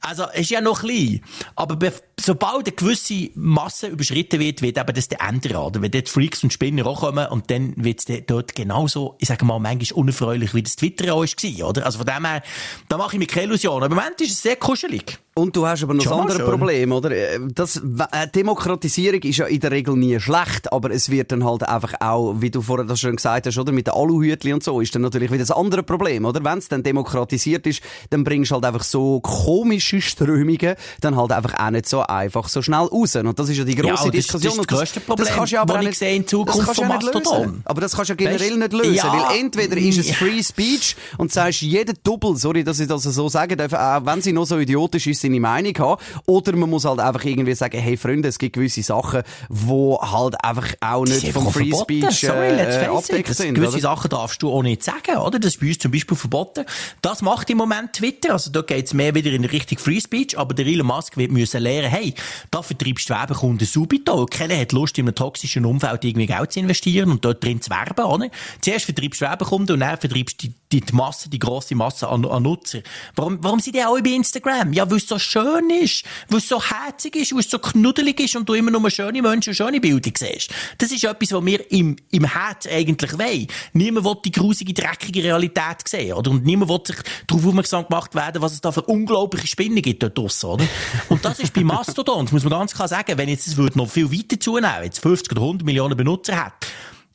also, 0.00 0.24
es 0.34 0.40
ist 0.42 0.50
ja 0.50 0.60
noch 0.60 0.80
klein. 0.80 1.20
Aber 1.54 1.76
be- 1.76 1.92
sobald 2.18 2.66
eine 2.66 2.74
gewisse 2.74 3.30
Masse 3.36 3.86
überschritten 3.86 4.40
wird, 4.40 4.62
wird 4.62 4.76
eben 4.78 4.94
das 4.94 5.08
der 5.08 5.20
ändern, 5.20 5.56
oder? 5.56 5.82
Wenn 5.82 5.92
dort 5.92 6.08
Freaks 6.08 6.42
und 6.42 6.52
Spinner 6.52 6.84
auch 6.86 7.00
kommen, 7.00 7.26
und 7.28 7.48
dann 7.50 7.74
wird 7.76 8.00
es 8.08 8.26
dort 8.26 8.56
genauso, 8.56 9.14
ich 9.18 9.28
sage 9.28 9.44
mal, 9.44 9.60
manchmal 9.60 10.00
unerfreulich, 10.00 10.52
wie 10.54 10.62
das 10.64 10.74
Twitter 10.76 11.14
auch 11.14 11.20
war, 11.24 11.68
oder? 11.68 11.86
Also 11.86 11.98
von 11.98 12.06
dem 12.06 12.24
her, 12.26 12.42
da 12.88 12.96
mache 12.98 13.14
ich 13.14 13.20
mir 13.20 13.26
keine 13.26 13.46
Illusionen. 13.46 13.84
Aber 13.84 13.94
im 13.94 13.94
Moment 14.00 14.20
ist 14.20 14.32
es 14.32 14.42
sehr 14.42 14.56
kuschelig. 14.56 15.18
Und 15.34 15.54
du 15.54 15.66
hast 15.66 15.82
aber 15.82 15.92
noch 15.94 16.02
Schon 16.02 16.10
das 16.12 16.16
mal 16.16 16.22
andere 16.22 16.38
schön. 16.38 16.48
Problem, 16.58 16.92
oder? 16.92 17.10
Äh, 17.10 17.38
Das, 17.54 17.76
äh, 17.76 18.26
Demokratisierung 18.34 19.20
ist 19.22 19.36
ja 19.36 19.46
in 19.46 19.60
der 19.60 19.70
Regel 19.70 19.94
nie 19.94 20.18
schlecht, 20.18 20.72
aber 20.72 20.90
es 20.90 21.10
wird 21.10 21.30
dann 21.30 21.44
halt 21.44 21.62
einfach 21.62 21.92
auch, 22.00 22.36
wie 22.40 22.50
du 22.50 22.62
vorher 22.62 22.86
das 22.86 23.00
schon 23.00 23.14
gesagt 23.16 23.35
hast, 23.35 23.35
oder? 23.58 23.72
Mit 23.72 23.86
den 23.86 23.94
Aluhütli 23.94 24.52
und 24.52 24.62
so, 24.62 24.80
ist 24.80 24.94
dann 24.94 25.02
natürlich 25.02 25.30
wieder 25.30 25.40
das 25.44 25.50
andere 25.50 25.82
Problem, 25.82 26.24
oder? 26.24 26.42
Wenn 26.44 26.58
es 26.58 26.68
dann 26.68 26.82
demokratisiert 26.82 27.66
ist, 27.66 27.82
dann 28.10 28.24
bringst 28.24 28.50
du 28.50 28.54
halt 28.56 28.64
einfach 28.64 28.84
so 28.84 29.20
komische 29.20 30.00
Strömungen 30.00 30.74
dann 31.00 31.16
halt 31.16 31.32
einfach 31.32 31.54
auch 31.58 31.70
nicht 31.70 31.88
so 31.88 32.00
einfach 32.02 32.48
so 32.48 32.62
schnell 32.62 32.80
raus. 32.80 33.16
Und 33.16 33.38
das 33.38 33.48
ist 33.48 33.58
ja 33.58 33.64
die 33.64 33.74
grosse 33.74 33.88
Ja, 33.88 33.94
das- 34.04 34.10
Diskussion. 34.10 34.50
das 34.52 34.58
Und 34.58 34.70
das 34.70 34.78
grösste 34.78 35.00
Problem, 35.00 35.26
kannst 35.34 35.52
du 35.52 35.56
ja 35.56 35.62
aber 35.62 35.74
das 35.74 35.84
nicht- 35.84 35.98
sehe 35.98 36.16
in 36.16 36.26
Zukunft 36.26 36.58
das 36.58 36.64
kannst 36.66 36.80
von 36.80 36.88
ja 36.90 36.96
nicht 36.96 37.14
Mastodon. 37.14 37.42
lösen. 37.42 37.62
Aber 37.64 37.80
das 37.80 37.94
kannst 37.96 38.08
du 38.08 38.12
ja 38.12 38.16
generell 38.16 38.52
Weißt- 38.52 38.56
nicht 38.58 38.72
lösen, 38.72 38.94
Ja, 38.94 39.12
weil 39.30 39.38
entweder 39.40 39.76
ist 39.76 39.98
es. 39.98 40.10
Free 40.16 40.42
Speech 40.42 40.96
und 41.18 41.32
sagst, 41.32 41.60
jeder 41.62 41.92
Double, 42.02 42.36
sorry, 42.36 42.64
dass 42.64 42.80
ich 42.80 42.88
das 42.88 43.02
so 43.02 43.28
sagen 43.28 43.56
darf, 43.56 43.72
auch 43.72 44.06
wenn 44.06 44.22
sie 44.22 44.32
noch 44.32 44.46
so 44.46 44.58
idiotisch 44.58 45.06
ist, 45.06 45.20
seine 45.22 45.40
Meinung 45.40 45.72
haben. 45.78 46.00
Oder 46.26 46.54
man 46.56 46.70
muss 46.70 46.84
halt 46.84 47.00
einfach 47.00 47.24
irgendwie 47.24 47.54
sagen, 47.54 47.78
hey 47.78 47.96
Freunde, 47.96 48.28
es 48.28 48.38
gibt 48.38 48.54
gewisse 48.54 48.82
Sachen, 48.82 49.22
wo 49.48 50.00
halt 50.00 50.36
einfach 50.44 50.68
auch 50.80 51.04
nicht 51.04 51.32
vom 51.32 51.50
Free 51.50 51.70
verboten. 51.70 52.02
Speech 52.10 52.20
Sorry, 52.20 52.48
äh, 52.48 52.84
face 52.86 53.06
it. 53.26 53.30
abdeckt 53.30 53.30
Das- 53.30 53.36
sind. 53.38 53.54
Gewisse 53.54 53.72
oder? 53.74 53.80
Sachen 53.80 54.10
darfst 54.10 54.42
du 54.42 54.52
auch 54.52 54.62
nicht 54.62 54.82
sagen, 54.82 55.16
oder? 55.18 55.38
Das 55.38 55.54
ist 55.54 55.60
bei 55.60 55.68
uns 55.68 55.78
zum 55.78 55.90
Beispiel 55.90 56.16
verboten. 56.16 56.64
Das 57.02 57.22
macht 57.22 57.50
im 57.50 57.58
Moment 57.58 57.92
Twitter. 57.92 58.32
Also 58.32 58.50
da 58.50 58.62
geht's 58.62 58.94
mehr 58.94 59.14
wieder 59.14 59.30
in 59.32 59.44
Richtung 59.44 59.78
Free 59.78 60.00
Speech, 60.00 60.38
aber 60.38 60.54
der 60.54 60.66
Elon 60.66 60.86
Musk 60.86 61.16
wird 61.16 61.32
müssen 61.32 61.62
lernen, 61.62 61.88
hey, 61.90 62.14
da 62.50 62.62
vertreibst 62.62 63.08
du 63.10 63.14
Werbekunden 63.14 63.66
subito. 63.66 64.26
Keiner 64.26 64.58
hat 64.58 64.72
Lust, 64.72 64.98
in 64.98 65.06
einem 65.06 65.14
toxischen 65.14 65.64
Umfeld 65.64 66.04
irgendwie 66.04 66.26
Geld 66.26 66.52
zu 66.52 66.60
investieren 66.60 67.10
und 67.10 67.24
dort 67.24 67.42
drin 67.42 67.60
zu 67.60 67.70
werben, 67.70 68.04
oder? 68.04 68.28
Zuerst 68.60 68.84
vertreibst 68.84 69.20
du 69.20 69.24
Werbekunden 69.24 69.74
und 69.74 69.80
dann 69.80 69.98
vertreibst 69.98 70.42
du 70.42 70.48
die, 70.72 70.80
die 70.80 70.94
Masse, 70.94 71.30
die 71.30 71.38
grosse 71.38 71.74
Masse 71.74 72.08
an, 72.08 72.24
an 72.24 72.42
Nutzer. 72.42 72.80
Warum, 73.14 73.38
warum 73.42 73.60
sind 73.60 73.76
die 73.76 73.82
alle 73.82 74.02
bei 74.02 74.10
Instagram? 74.10 74.72
Ja, 74.72 74.90
weil 74.90 74.98
es 74.98 75.06
so 75.06 75.18
schön 75.18 75.70
ist, 75.70 76.04
weil 76.28 76.38
es 76.38 76.48
so 76.48 76.60
herzig 76.60 77.16
ist, 77.16 77.32
weil 77.32 77.40
es 77.40 77.50
so 77.50 77.58
knuddelig 77.58 78.18
ist 78.20 78.36
und 78.36 78.48
du 78.48 78.54
immer 78.54 78.70
nur 78.70 78.90
schöne 78.90 79.22
Menschen 79.22 79.50
und 79.50 79.56
schöne 79.56 79.80
Bilder 79.80 80.10
siehst. 80.16 80.50
Das 80.78 80.90
ist 80.90 81.04
etwas, 81.04 81.32
was 81.32 81.44
wir 81.44 81.70
im, 81.70 81.96
im 82.10 82.24
Herz 82.24 82.66
eigentlich 82.66 83.18
wollen. 83.18 83.46
Niemand 83.72 84.06
will 84.06 84.16
die 84.24 84.32
grusige, 84.32 84.72
dreckige 84.72 85.22
Realität 85.22 85.86
sehen, 85.86 86.14
oder? 86.14 86.30
Und 86.30 86.44
niemand 86.44 86.70
will 86.70 86.80
sich 86.84 86.96
darauf 87.26 87.46
aufmerksam 87.46 87.86
gemacht 87.86 88.14
werden, 88.14 88.42
was 88.42 88.52
es 88.52 88.60
da 88.60 88.72
für 88.72 88.82
unglaubliche 88.82 89.46
Spinnen 89.46 89.82
gibt 89.82 90.02
dort 90.02 90.18
draussen, 90.18 90.50
oder? 90.50 90.64
Und 91.08 91.24
das 91.24 91.38
ist 91.38 91.52
bei 91.52 91.62
Mastodon, 91.62 92.24
das 92.24 92.32
muss 92.32 92.44
man 92.44 92.50
ganz 92.50 92.74
klar 92.74 92.88
sagen, 92.88 93.16
wenn 93.16 93.28
jetzt 93.28 93.46
es 93.46 93.56
noch 93.56 93.88
viel 93.88 94.10
weiter 94.10 94.38
zunehmen, 94.40 94.84
jetzt 94.84 95.00
50 95.00 95.32
oder 95.32 95.42
100 95.42 95.64
Millionen 95.64 95.96
Benutzer 95.96 96.44
hat, 96.44 96.66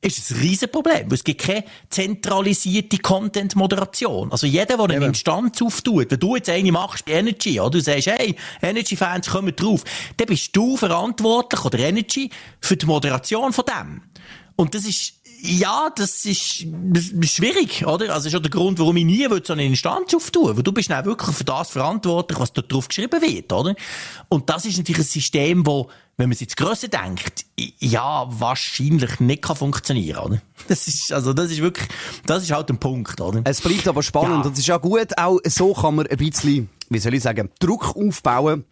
ist 0.02 0.18
es 0.18 0.32
ein 0.32 0.42
Riesenproblem, 0.42 1.10
weil 1.10 1.14
es 1.14 1.24
gibt 1.24 1.42
keine 1.42 1.64
zentralisierte 1.90 2.98
Content-Moderation. 2.98 4.32
Also 4.32 4.48
jeder, 4.48 4.78
der 4.78 4.80
eine 4.80 5.06
Instanz 5.06 5.62
auftut, 5.62 6.10
wenn 6.10 6.20
du 6.20 6.36
jetzt 6.36 6.50
eine 6.50 6.72
machst 6.72 7.06
bei 7.06 7.14
Energy, 7.14 7.60
oder 7.60 7.72
du 7.72 7.82
sagst, 7.82 8.08
hey, 8.08 8.36
Energy-Fans 8.62 9.30
kommen 9.30 9.56
drauf, 9.56 9.84
dann 10.18 10.28
bist 10.28 10.56
du 10.56 10.76
verantwortlich, 10.76 11.64
oder 11.64 11.80
Energy, 11.80 12.32
für 12.60 12.78
die 12.78 12.86
Moderation 12.88 13.54
von 13.54 13.66
dem. 13.66 14.02
Und 14.56 14.76
das 14.76 14.86
ist, 14.86 15.14
ja, 15.44 15.90
das 15.96 16.24
ist, 16.26 16.66
schwierig, 17.24 17.86
oder? 17.86 18.14
Also, 18.14 18.14
das 18.14 18.26
ist 18.28 18.36
auch 18.36 18.42
der 18.42 18.52
Grund, 18.52 18.78
warum 18.80 18.96
ich 18.98 19.06
nie 19.06 19.30
will 19.30 19.42
so 19.44 19.54
eine 19.54 19.66
Instanz 19.66 20.14
auftun 20.14 20.56
weil 20.56 20.64
du 20.64 20.72
bist 20.72 20.90
dann 20.90 21.04
wirklich 21.06 21.36
für 21.36 21.44
das 21.44 21.72
verantwortlich, 21.72 22.40
was 22.40 22.54
dort 22.54 22.72
drauf 22.72 22.88
geschrieben 22.88 23.22
wird, 23.22 23.52
oder? 23.52 23.76
Und 24.30 24.50
das 24.50 24.66
ist 24.66 24.78
natürlich 24.78 25.00
ein 25.00 25.06
System, 25.06 25.66
wo, 25.66 25.90
wenn 26.18 26.30
man 26.30 26.34
es 26.34 26.42
jetzt 26.42 26.58
grösser 26.58 26.88
denkt, 26.90 27.46
ja, 27.80 28.26
wahrscheinlich 28.30 29.20
nicht 29.20 29.42
kann 29.42 29.56
funktionieren, 29.56 30.20
oder? 30.20 30.42
Das 30.68 30.88
ist, 30.88 31.12
also, 31.12 31.34
das 31.34 31.50
ist 31.52 31.60
wirklich, 31.62 31.88
das 32.28 32.44
ist 32.44 32.52
halt 32.52 32.70
ein 32.70 32.78
Punkt, 32.78 33.20
oder? 33.20 33.42
Es 33.46 33.62
bleibt 33.62 33.88
aber 33.88 34.04
spannend 34.04 34.44
Ja. 34.44 34.50
und 34.50 34.54
es 34.54 34.60
ist 34.60 34.70
auch 34.70 34.82
gut, 34.82 35.18
auch 35.18 35.40
so 35.46 35.74
kann 35.74 35.96
man 35.96 36.06
ein 36.08 36.18
bisschen, 36.18 36.70
wie 36.90 37.00
soll 37.00 37.16
ich 37.16 37.24
sagen, 37.24 37.50
Druck 37.60 37.96
aufbauen 37.96 38.64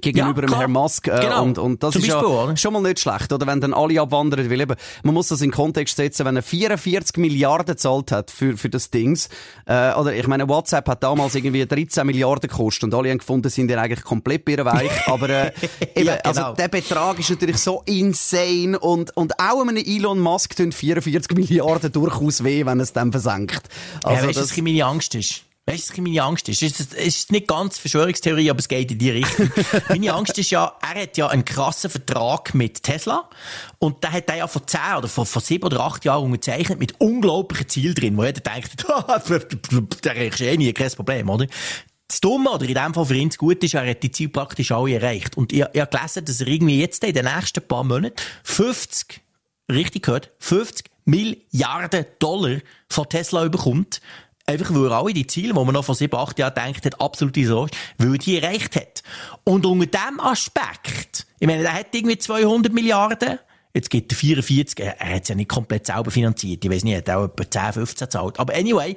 gegenüber 0.00 0.42
Ja, 0.42 0.48
dem. 0.48 0.54
Herrn 0.56 0.72
Musk. 0.72 1.08
Äh, 1.08 1.20
Genau. 1.20 1.42
und, 1.42 1.58
und 1.58 1.82
das 1.82 1.92
Zum 1.92 2.02
ist 2.02 2.08
Beispiel, 2.10 2.28
ja 2.28 2.34
oder? 2.44 2.56
schon 2.56 2.72
mal 2.72 2.82
nicht 2.82 3.00
schlecht, 3.00 3.32
oder? 3.32 3.46
Wenn 3.46 3.60
dann 3.60 3.74
alle 3.74 4.00
abwandern, 4.00 4.50
weil 4.50 4.60
eben, 4.60 4.76
man 5.02 5.14
muss 5.14 5.28
das 5.28 5.40
in 5.40 5.50
Kontext 5.50 5.96
setzen, 5.96 6.24
wenn 6.26 6.36
er 6.36 6.42
44 6.42 7.16
Milliarden 7.16 7.76
zahlt 7.76 8.12
hat 8.12 8.30
für, 8.30 8.56
für 8.56 8.68
das 8.68 8.90
Dings, 8.90 9.28
äh, 9.66 9.92
oder 9.94 10.14
ich 10.14 10.26
meine, 10.26 10.48
WhatsApp 10.48 10.88
hat 10.88 11.02
damals 11.02 11.34
irgendwie 11.34 11.66
13 11.66 12.06
Milliarden 12.06 12.48
gekostet 12.48 12.84
und 12.84 12.94
alle 12.94 13.10
haben 13.10 13.18
gefunden, 13.18 13.48
sind 13.50 13.70
ja 13.70 13.80
eigentlich 13.80 14.02
komplett 14.04 14.44
birrenweich, 14.44 14.90
aber 15.06 15.28
äh, 15.30 15.52
eben, 15.94 16.06
Ja, 16.06 16.16
genau. 16.16 16.28
also 16.42 16.54
der 16.54 16.68
Betrag 16.68 17.18
ist 17.18 17.30
natürlich 17.30 17.58
so 17.58 17.82
insane 17.86 18.78
und, 18.78 19.16
und 19.16 19.38
auch 19.40 19.60
einem 19.60 19.76
Elon 19.76 20.20
Musk 20.20 20.56
tun 20.56 20.72
44 20.72 21.36
Milliarden 21.36 21.92
durchaus 21.92 22.44
weh, 22.44 22.64
wenn 22.66 22.80
es 22.80 22.92
dann 22.92 23.10
versenkt. 23.12 23.62
ja, 24.04 24.10
Also 24.10 24.26
weißt 24.28 24.36
du, 24.36 24.40
das- 24.42 24.50
was 24.50 24.56
meine 24.62 24.84
Angst 24.84 25.14
ist? 25.14 25.42
Weißt 25.68 25.98
du, 25.98 26.02
meine 26.02 26.22
Angst 26.22 26.48
ist? 26.48 26.62
Es 26.62 26.80
ist, 26.80 27.30
nicht 27.30 27.46
ganz 27.46 27.78
Verschwörungstheorie, 27.78 28.48
aber 28.48 28.58
es 28.58 28.68
geht 28.68 28.90
in 28.90 28.98
die 28.98 29.10
Richtung. 29.10 29.50
meine 29.90 30.14
Angst 30.14 30.38
ist 30.38 30.50
ja, 30.50 30.74
er 30.80 31.02
hat 31.02 31.18
ja 31.18 31.28
einen 31.28 31.44
krassen 31.44 31.90
Vertrag 31.90 32.54
mit 32.54 32.82
Tesla. 32.82 33.28
Und 33.78 34.02
der 34.02 34.12
hat 34.12 34.30
er 34.30 34.36
ja 34.36 34.46
vor 34.46 34.66
zehn 34.66 34.96
oder 34.96 35.08
vor, 35.08 35.26
vor 35.26 35.42
sieben 35.42 35.64
oder 35.64 35.80
acht 35.80 36.06
Jahren 36.06 36.24
unterzeichnet 36.24 36.78
mit 36.78 36.98
unglaublichen 36.98 37.68
Zielen 37.68 37.94
drin, 37.94 38.16
wo 38.16 38.24
jeder 38.24 38.40
denkt, 38.40 38.86
der 40.04 40.16
ist 40.16 40.40
eh 40.40 40.56
nie 40.56 40.72
kein 40.72 40.90
Problem, 40.92 41.28
oder? 41.28 41.46
Das 42.08 42.20
Dumme, 42.22 42.50
oder 42.50 42.64
in 42.66 42.74
dem 42.74 42.94
Fall 42.94 43.04
für 43.04 43.16
ihn 43.16 43.28
das 43.28 43.36
Gute 43.36 43.66
ist, 43.66 43.74
er 43.74 43.86
hat 43.86 44.02
die 44.02 44.10
Ziele 44.10 44.30
praktisch 44.30 44.72
alle 44.72 44.94
erreicht. 44.94 45.36
Und 45.36 45.52
ich, 45.52 45.58
ich 45.58 45.80
habe 45.80 45.94
gelesen, 45.94 46.24
dass 46.24 46.40
er 46.40 46.46
irgendwie 46.46 46.80
jetzt 46.80 47.04
in 47.04 47.12
den 47.12 47.26
nächsten 47.26 47.60
paar 47.60 47.84
Monaten 47.84 48.16
50 48.44 49.20
richtig 49.70 50.04
gehört, 50.04 50.30
50 50.38 50.86
Milliarden 51.04 52.06
Dollar 52.18 52.58
von 52.88 53.08
Tesla 53.08 53.44
überkommt. 53.44 54.00
Einfach 54.48 54.74
weil 54.74 54.86
er 54.86 54.92
alle 54.92 55.12
die 55.12 55.26
Ziele, 55.26 55.52
die 55.52 55.62
man 55.62 55.74
noch 55.74 55.84
vor 55.84 55.94
sieben, 55.94 56.16
acht 56.16 56.38
Jahren 56.38 56.54
denkt 56.54 56.86
hat, 56.86 56.98
absolut 57.02 57.36
so 57.36 57.66
ist, 57.66 57.76
weil 57.98 58.16
die 58.16 58.38
erreicht 58.38 58.76
hat. 58.76 59.02
Und 59.44 59.66
unter 59.66 59.84
diesem 59.84 60.20
Aspekt, 60.20 61.26
ich 61.38 61.46
meine, 61.46 61.64
er 61.64 61.74
hat 61.74 61.94
irgendwie 61.94 62.16
200 62.16 62.72
Milliarden, 62.72 63.38
jetzt 63.74 63.90
gibt 63.90 64.10
er 64.10 64.16
44, 64.16 64.80
er, 64.80 64.98
hat 64.98 65.22
es 65.24 65.28
ja 65.28 65.34
nicht 65.34 65.50
komplett 65.50 65.84
selber 65.84 66.10
finanziert, 66.10 66.64
ich 66.64 66.70
weiß 66.70 66.82
nicht, 66.82 66.94
er 66.94 66.98
hat 66.98 67.10
auch 67.10 67.24
etwa 67.24 67.50
10, 67.50 67.72
15 67.74 68.10
zahlt. 68.10 68.40
Aber 68.40 68.54
anyway, 68.54 68.96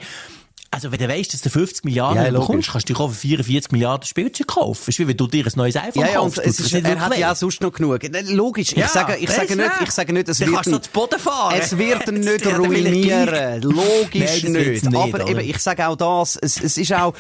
Also, 0.74 0.90
wenn 0.90 1.00
du 1.00 1.08
weißt, 1.10 1.34
dass 1.34 1.42
du 1.42 1.50
50 1.50 1.84
Milliarden 1.84 2.24
Ja, 2.24 2.32
bekommst, 2.32 2.72
kannst 2.72 2.88
du 2.88 2.94
dir 2.94 3.00
auch 3.02 3.10
für 3.10 3.16
44 3.16 3.74
Milliarden 3.74 4.06
Spielzeug 4.08 4.48
kaufen. 4.48 4.82
ist 4.90 5.00
wie 5.00 5.06
wenn 5.06 5.18
du 5.18 5.28
dir 5.28 5.46
ein 5.46 5.52
neues 5.56 5.76
iPhone 5.76 6.02
Ja, 6.04 6.08
ja, 6.08 6.14
kaufst. 6.20 6.38
es 6.40 6.56
Das 6.58 6.66
ist, 6.68 6.74
er 6.74 6.98
hat 7.00 7.18
ja 7.18 7.36
sonst 7.36 7.60
noch 7.62 7.74
genug. 7.74 8.00
Logisch, 8.30 8.72
ich 8.72 8.78
Ja, 8.78 8.88
sage, 8.88 9.18
ich 9.18 9.30
sage 9.30 9.58
nicht, 9.58 9.70
ich 9.84 9.92
sage 9.92 10.14
nicht, 10.14 10.30
es 10.30 10.38
Dann 10.38 10.52
wird 10.54 10.64
kannst 10.64 10.94
Boden 10.94 11.20
fahren. 11.20 11.56
Es 11.60 11.78
wird 11.78 12.08
ihn 12.08 12.22
nicht 12.22 12.46
Das 12.46 12.58
ruinieren. 12.58 13.62
Logisch 13.64 14.14
Nein, 14.14 14.24
das 14.24 14.44
nicht. 14.44 14.86
nicht, 14.86 14.96
Aber 14.96 15.28
eben, 15.28 15.40
ich 15.42 15.58
sage 15.60 15.86
auch 15.90 15.98
das, 15.98 16.38
es, 16.42 16.62
es 16.64 16.78
ist 16.78 16.94
auch, 16.94 17.14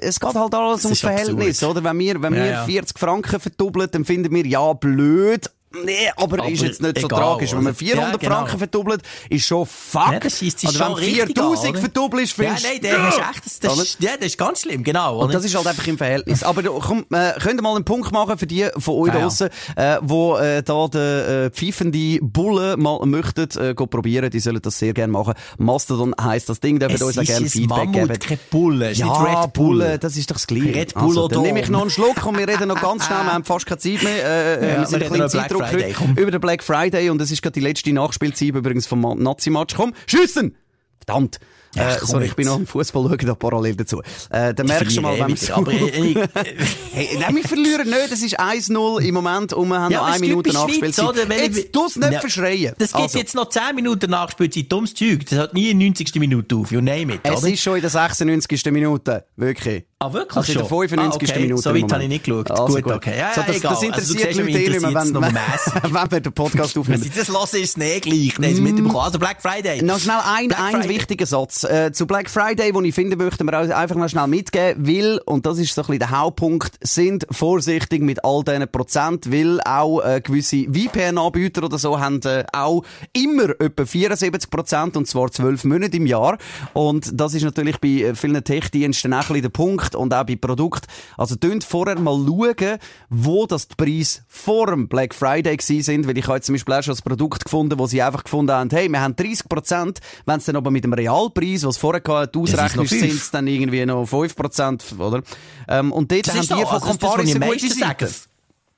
es 0.00 0.18
geht 0.18 0.34
halt 0.34 0.54
alles 0.54 0.84
ums 0.86 0.98
ist 0.98 1.04
absurd. 1.04 1.24
Verhältnis, 1.26 1.62
oder? 1.62 1.84
Wenn 1.84 1.98
wir, 1.98 2.22
wenn 2.22 2.32
wir 2.32 2.46
ja. 2.46 2.64
40 2.64 2.98
Franken 2.98 3.38
verdoppeln, 3.38 3.88
dann 3.92 4.04
finden 4.06 4.34
wir, 4.34 4.46
ja, 4.46 4.72
blöd. 4.72 5.50
Nee, 5.84 6.10
aber, 6.16 6.38
Aber 6.40 6.48
ist 6.48 6.62
jetzt 6.62 6.82
nicht 6.82 7.00
so 7.00 7.06
egal, 7.06 7.18
tragisch. 7.20 7.50
Wenn 7.52 7.58
man 7.64 7.66
oder? 7.72 7.74
400 7.74 8.12
Ja, 8.12 8.16
genau. 8.18 8.34
Franken 8.36 8.58
verdoppelt, 8.58 9.02
ist 9.30 9.46
schon 9.46 9.66
fuck. 9.66 10.12
Ja, 10.12 10.20
das 10.20 10.38
scheisst 10.38 10.60
sich 10.60 10.68
oder 10.70 10.78
schon 10.78 10.88
wenn 10.88 10.94
richtig 11.04 11.24
4000 11.26 11.64
an, 11.64 11.70
oder? 11.70 11.80
verdoppelst, 11.80 12.38
Ja, 12.38 12.44
findest 12.44 12.64
nein, 12.66 12.80
der 12.82 13.02
hast 13.02 13.18
echt, 13.18 13.46
das, 13.46 13.58
das, 13.60 13.72
Oder? 13.72 13.82
ist, 13.82 13.96
ja, 14.02 14.10
das 14.16 14.26
ist 14.26 14.38
ganz 14.38 14.60
schlimm, 14.62 14.84
genau. 14.84 15.18
Und 15.18 15.24
oder? 15.24 15.32
das 15.34 15.44
ist 15.44 15.54
halt 15.56 15.66
einfach 15.66 15.86
im 15.86 15.98
Verhältnis. 15.98 16.42
Aber 16.42 16.62
du, 16.62 16.72
komm, 16.78 17.04
äh, 17.12 17.32
könnt 17.40 17.58
ihr 17.60 17.62
mal 17.62 17.74
einen 17.74 17.84
Punkt 17.84 18.12
machen 18.12 18.38
für 18.38 18.46
die 18.46 18.66
von 18.78 18.94
euch 18.94 19.14
Ja, 19.14 19.20
draussen, 19.20 19.48
äh, 19.76 19.96
wo 20.02 20.36
äh, 20.36 20.62
da 20.62 20.86
den 20.88 21.00
äh, 21.00 21.50
pfeifende 21.50 22.18
Bullen 22.22 22.80
mal 22.80 23.04
möchten, 23.06 23.48
äh, 23.60 23.74
go 23.74 23.86
probieren, 23.86 24.30
die 24.30 24.40
sollen 24.40 24.60
das 24.62 24.78
sehr 24.78 24.92
gerne 24.94 25.12
machen. 25.12 25.34
Mastodon 25.58 26.14
heisst 26.20 26.48
das 26.48 26.60
Ding, 26.60 26.78
dürfen 26.78 26.94
es 26.96 27.02
uns 27.02 27.18
auch 27.18 27.22
ist 27.22 27.28
gerne 27.28 27.46
Feedback 27.48 27.76
Mammut, 27.88 27.94
geben. 27.94 28.18
kein 28.20 28.38
Bulle, 28.50 28.86
es 28.86 28.92
ist 28.92 28.98
Ja, 29.00 29.12
Red 29.42 29.52
Bull. 29.52 29.64
Bulle, 29.78 29.98
das 29.98 30.16
ist 30.16 30.30
doch 30.30 30.36
das 30.36 30.46
Gleiche. 30.46 30.74
Red 30.74 30.94
Bull 30.94 31.04
also, 31.08 31.28
dann 31.28 31.42
nehme 31.42 31.60
ich 31.60 31.68
noch 31.68 31.80
einen 31.82 31.90
Schluck 31.90 32.24
und 32.26 32.38
wir 32.38 32.46
reden 32.46 32.68
noch 32.68 32.80
ganz 32.80 33.06
schnell, 33.06 33.22
wir 33.24 33.32
haben 33.32 33.44
fast 33.44 33.66
keine 33.66 33.78
Zeit 33.78 34.02
mehr. 34.02 34.24
Äh, 34.24 34.54
äh, 34.54 34.68
Ja, 34.74 34.78
wir 34.80 34.86
sind 34.86 35.02
ein 35.02 35.08
bisschen 35.10 35.28
Zeitdruck 35.30 35.63
Friday, 35.70 35.92
komm. 35.92 36.16
über 36.16 36.30
den 36.30 36.40
Black 36.40 36.62
Friday 36.62 37.10
und 37.10 37.20
es 37.20 37.30
ist 37.30 37.42
gerade 37.42 37.54
die 37.54 37.60
letzte 37.60 37.92
Nachspielzeit 37.92 38.48
übrigens 38.48 38.86
vom 38.86 39.00
Ma- 39.00 39.14
Nazi-Match. 39.14 39.74
Komm, 39.74 39.92
schiessen! 40.06 40.56
Verdammt! 41.04 41.38
Ja, 41.74 41.96
äh, 41.96 41.98
sorry, 42.06 42.26
ich 42.26 42.34
bin 42.36 42.46
noch 42.46 42.56
im 42.56 42.68
Fußball 42.68 43.02
schauen, 43.02 43.18
da 43.26 43.34
parallel 43.34 43.74
dazu. 43.74 44.00
Äh, 44.30 44.54
dann 44.54 44.66
merkst 44.68 44.96
du 44.96 45.00
mal, 45.00 45.18
wenn 45.18 45.26
wir 45.26 45.34
ich- 45.34 46.16
Hey, 46.92 47.18
nein, 47.18 47.34
wir 47.34 47.42
verlieren 47.42 47.88
nicht. 47.90 48.12
Es 48.12 48.22
ist 48.22 48.38
1-0 48.38 49.00
im 49.00 49.12
Moment 49.14 49.52
und 49.52 49.68
wir 49.68 49.80
haben 49.80 49.90
Ja, 49.90 49.98
noch 49.98 50.06
eine 50.06 50.14
es 50.14 50.20
Minute 50.20 50.50
Schweiz, 50.52 50.62
Nachspielzeit. 50.62 51.04
oder? 51.26 51.36
Jetzt 51.42 51.72
tu's 51.72 51.96
nicht 51.96 52.12
Ja. 52.12 52.20
verschreien. 52.20 52.74
Das 52.78 52.92
geht 52.92 53.02
Also, 53.02 53.18
jetzt 53.18 53.34
noch 53.34 53.48
10 53.48 53.74
Minuten 53.74 54.08
Nachspielzeit, 54.08 54.70
dummes 54.70 54.94
Zeug. 54.94 55.26
Das 55.28 55.36
hat 55.36 55.54
nie 55.54 55.70
in 55.70 55.78
90. 55.78 56.14
Minute 56.20 56.54
auf, 56.54 56.70
you 56.70 56.80
name 56.80 57.14
it, 57.14 57.20
Es 57.24 57.38
oder? 57.42 57.48
ist 57.52 57.60
schon 57.62 57.74
in 57.74 57.80
der 57.80 57.90
96. 57.90 58.70
Minute. 58.70 59.24
Wirklich. 59.34 59.84
Ah, 60.04 60.12
wirklich 60.12 60.36
Also 60.36 60.52
in 60.52 60.58
der 60.58 60.68
schon? 60.68 60.88
95. 60.88 61.28
Ah, 61.28 61.32
okay. 61.32 61.42
Minute. 61.42 61.62
So 61.62 61.74
weit 61.74 61.92
habe 61.92 62.02
ich 62.02 62.08
nicht 62.08 62.24
geschaut. 62.24 62.50
Also 62.50 62.80
Gut, 62.80 62.92
okay. 62.92 63.18
Ja, 63.18 63.32
so, 63.34 63.40
das, 63.40 63.56
egal. 63.56 63.70
das 63.70 63.72
Also, 63.72 63.86
interessiert 63.86 64.34
Leute 64.34 64.44
mich 64.44 64.54
nicht 64.54 64.80
mehr, 64.80 64.94
wenn, 64.94 65.14
wenn, 65.94 66.10
wir 66.10 66.20
den 66.20 66.32
Podcast 66.32 66.76
aufnehmen. 66.76 67.10
das 67.16 67.28
hören, 67.28 67.62
ist 67.62 67.78
nicht 67.78 68.02
gleich. 68.02 68.34
Haben 68.36 68.54
sie 68.54 68.60
mitbekommen. 68.60 68.96
Also 68.96 69.18
Black 69.18 69.40
Friday. 69.40 69.82
Noch 69.82 69.98
schnell 69.98 70.18
ein, 70.24 70.48
Black 70.48 70.60
ein 70.60 70.72
Friday. 70.74 70.88
wichtiger 70.90 71.26
Satz. 71.26 71.64
Äh, 71.64 71.92
zu 71.92 72.06
Black 72.06 72.28
Friday, 72.28 72.72
den 72.72 72.84
ich 72.84 72.94
finde, 72.94 73.16
möchten 73.16 73.46
wir 73.46 73.58
einfach 73.76 73.96
noch 73.96 74.08
schnell 74.08 74.26
mitgeben, 74.26 74.86
weil, 74.86 75.18
und 75.24 75.46
das 75.46 75.58
ist 75.58 75.74
so 75.74 75.80
ein 75.82 75.86
bisschen 75.86 75.98
der 76.00 76.10
Hauptpunkt, 76.10 76.74
sind 76.82 77.26
vorsichtig 77.30 78.02
mit 78.02 78.24
all 78.24 78.44
diesen 78.44 78.68
Prozent, 78.68 79.32
weil 79.32 79.60
auch 79.62 80.00
äh, 80.00 80.20
gewisse 80.20 80.64
VPN-Anbieter 80.64 81.62
oder 81.64 81.78
so 81.78 81.98
haben 81.98 82.20
äh, 82.24 82.44
auch 82.52 82.82
immer 83.12 83.50
etwa 83.58 83.86
74 83.86 84.50
Prozent, 84.50 84.96
und 84.96 85.08
zwar 85.08 85.30
12 85.30 85.64
Monate 85.64 85.96
im 85.96 86.06
Jahr. 86.06 86.36
Und 86.74 87.08
das 87.12 87.34
ist 87.34 87.42
natürlich 87.42 87.78
bei 87.78 87.88
äh, 87.88 88.14
vielen 88.14 88.42
Tech-Diensten 88.42 89.12
auch 89.12 89.18
ein 89.18 89.26
bisschen 89.26 89.42
der 89.42 89.48
Punkt 89.48 89.93
und 89.94 90.12
auch 90.14 90.24
bei 90.24 90.36
Produkten. 90.36 90.86
Also, 91.16 91.36
tönt 91.36 91.64
vorher 91.64 91.98
mal 91.98 92.16
schauen, 92.26 92.78
wo 93.10 93.46
das 93.46 93.68
die 93.68 93.74
Preise 93.76 94.20
vor 94.28 94.66
dem 94.66 94.88
Black 94.88 95.14
Friday 95.14 95.56
sind, 95.60 96.06
weil 96.06 96.18
ich 96.18 96.26
habe 96.26 96.36
jetzt 96.36 96.46
zum 96.46 96.54
Beispiel 96.54 96.74
auch 96.74 96.82
schon 96.82 96.94
ein 96.94 97.02
Produkt 97.04 97.44
gefunden, 97.44 97.78
wo 97.78 97.86
sie 97.86 98.02
einfach 98.02 98.24
gefunden 98.24 98.52
haben, 98.52 98.70
hey, 98.70 98.88
wir 98.88 99.00
haben 99.00 99.16
30 99.16 99.48
Prozent, 99.48 100.00
wenn 100.26 100.38
es 100.38 100.44
dann 100.44 100.56
aber 100.56 100.70
mit 100.70 100.84
dem 100.84 100.92
Realpreis, 100.92 101.64
was 101.64 101.76
vorher 101.76 102.00
gehabt, 102.00 102.36
ausrechnest, 102.36 102.88
fünf. 102.88 103.00
sind 103.00 103.12
es 103.12 103.30
dann 103.30 103.46
irgendwie 103.46 103.84
noch 103.86 104.06
5 104.06 104.36
Prozent, 104.36 104.84
oder? 104.98 105.22
Ähm, 105.68 105.92
und 105.92 106.10
dort 106.10 106.26
Das 106.26 106.34
haben 106.34 106.42
die 106.42 106.64
von 106.64 106.66
Also 106.66 106.86
Comparis 106.86 107.34
eine 107.34 107.46
gute 107.46 107.64
meisten 107.64 107.78
Seite. 107.78 108.33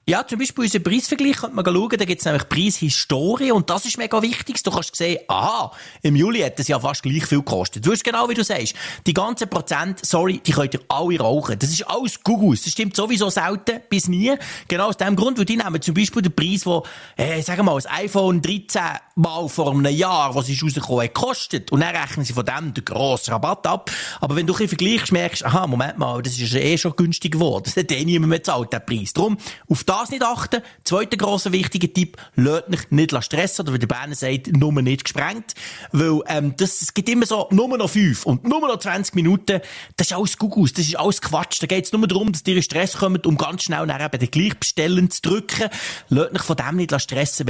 Ja, 0.08 0.24
zum 0.24 0.38
Beispiel 0.38 0.62
unseren 0.62 0.84
Preisvergleich 0.84 1.38
könnte 1.38 1.56
man 1.56 1.64
schauen, 1.64 1.98
da 1.98 2.04
gibt 2.04 2.20
es 2.20 2.24
nämlich 2.24 2.48
Preishistorie 2.48 3.50
und 3.50 3.68
das 3.68 3.86
ist 3.86 3.98
mega 3.98 4.22
wichtig. 4.22 4.62
Du 4.62 4.70
kannst 4.70 4.94
sehen, 4.94 5.18
aha, 5.26 5.72
im 6.00 6.14
Juli 6.14 6.42
hat 6.42 6.60
es 6.60 6.68
ja 6.68 6.78
fast 6.78 7.02
gleich 7.02 7.26
viel 7.26 7.38
gekostet. 7.38 7.84
Du 7.84 7.90
hast 7.90 8.04
genau 8.04 8.28
wie 8.28 8.34
du 8.34 8.44
sagst, 8.44 8.76
die 9.04 9.12
ganzen 9.12 9.50
Prozent, 9.50 10.06
sorry, 10.06 10.38
die 10.46 10.52
könnt 10.52 10.74
ihr 10.74 10.80
alle 10.86 11.18
rauchen. 11.18 11.58
Das 11.58 11.70
ist 11.70 11.82
alles 11.90 12.22
Gugus. 12.22 12.62
Das 12.62 12.70
stimmt 12.70 12.94
sowieso 12.94 13.30
selten 13.30 13.80
bis 13.90 14.06
nie. 14.06 14.32
Genau 14.68 14.90
aus 14.90 14.96
dem 14.96 15.16
Grund, 15.16 15.38
weil 15.38 15.44
die 15.44 15.56
nehmen 15.56 15.82
zum 15.82 15.94
Beispiel 15.94 16.22
den 16.22 16.36
Preis, 16.36 16.64
wo, 16.66 16.84
äh, 17.16 17.42
sagen 17.42 17.58
wir 17.58 17.64
mal, 17.64 17.74
das 17.74 17.90
iPhone 17.90 18.40
13 18.40 18.80
mal 19.16 19.48
vor 19.48 19.72
einem 19.72 19.86
Jahr, 19.86 20.32
was 20.36 20.48
ist 20.48 20.62
rausgekommen, 20.62 21.02
hat 21.02 21.14
gekostet. 21.14 21.72
Und 21.72 21.80
dann 21.80 21.96
rechnen 21.96 22.24
sie 22.24 22.32
von 22.32 22.44
dem 22.44 22.72
den 22.72 22.84
grossen 22.84 23.32
Rabatt 23.32 23.66
ab. 23.66 23.90
Aber 24.20 24.36
wenn 24.36 24.46
du 24.46 24.54
ein 24.54 24.68
vergleichst, 24.68 25.10
merkst 25.10 25.44
aha, 25.44 25.66
Moment 25.66 25.98
mal, 25.98 26.22
das 26.22 26.38
ist 26.38 26.52
ja 26.52 26.60
eh 26.60 26.78
schon 26.78 26.94
günstig 26.94 27.32
geworden. 27.32 27.64
Das 27.76 27.76
hat 27.76 27.90
eh 27.90 28.04
niemand 28.04 28.30
mehr 28.30 28.38
gezahlt, 28.38 28.72
der 28.72 28.78
Preis. 28.78 29.12
Darum, 29.12 29.36
auf 29.68 29.82
das 29.82 29.95
nicht 30.10 30.22
achten. 30.22 30.62
Zweiter 30.84 31.16
grosser 31.16 31.52
wichtiger 31.52 31.92
Tipp, 31.92 32.16
lasst 32.36 32.68
euch 32.68 32.90
nicht 32.90 33.24
stressen, 33.24 33.64
oder 33.64 33.74
wie 33.74 33.78
der 33.78 33.86
Berner 33.86 34.14
sagt, 34.14 34.48
nur 34.56 34.72
nicht 34.82 35.04
gesprengt. 35.04 35.54
Weil, 35.92 36.20
ähm, 36.28 36.54
das, 36.56 36.82
es 36.82 36.94
gibt 36.94 37.08
immer 37.08 37.26
so, 37.26 37.48
nur 37.50 37.76
noch 37.76 37.90
fünf 37.90 38.26
und 38.26 38.44
nur 38.44 38.60
noch 38.60 38.78
20 38.78 39.14
Minuten. 39.14 39.60
Das 39.96 40.08
ist 40.08 40.12
alles 40.12 40.38
Gugus, 40.38 40.72
das 40.72 40.86
ist 40.86 40.98
alles 40.98 41.20
Quatsch. 41.20 41.62
Da 41.62 41.66
geht 41.66 41.86
es 41.86 41.92
nur 41.92 42.06
darum, 42.06 42.32
dass 42.32 42.42
ihr 42.46 42.56
in 42.56 42.62
Stress 42.62 42.98
kommt, 42.98 43.26
um 43.26 43.36
ganz 43.36 43.64
schnell 43.64 43.86
nachher 43.86 44.06
eben 44.06 44.18
den 44.18 44.30
Gleichbestellen 44.30 45.10
zu 45.10 45.22
drücken. 45.22 45.68
Lasst 46.08 46.34
euch 46.34 46.42
von 46.42 46.56
dem 46.56 46.76
nicht 46.76 47.00
stressen. 47.00 47.46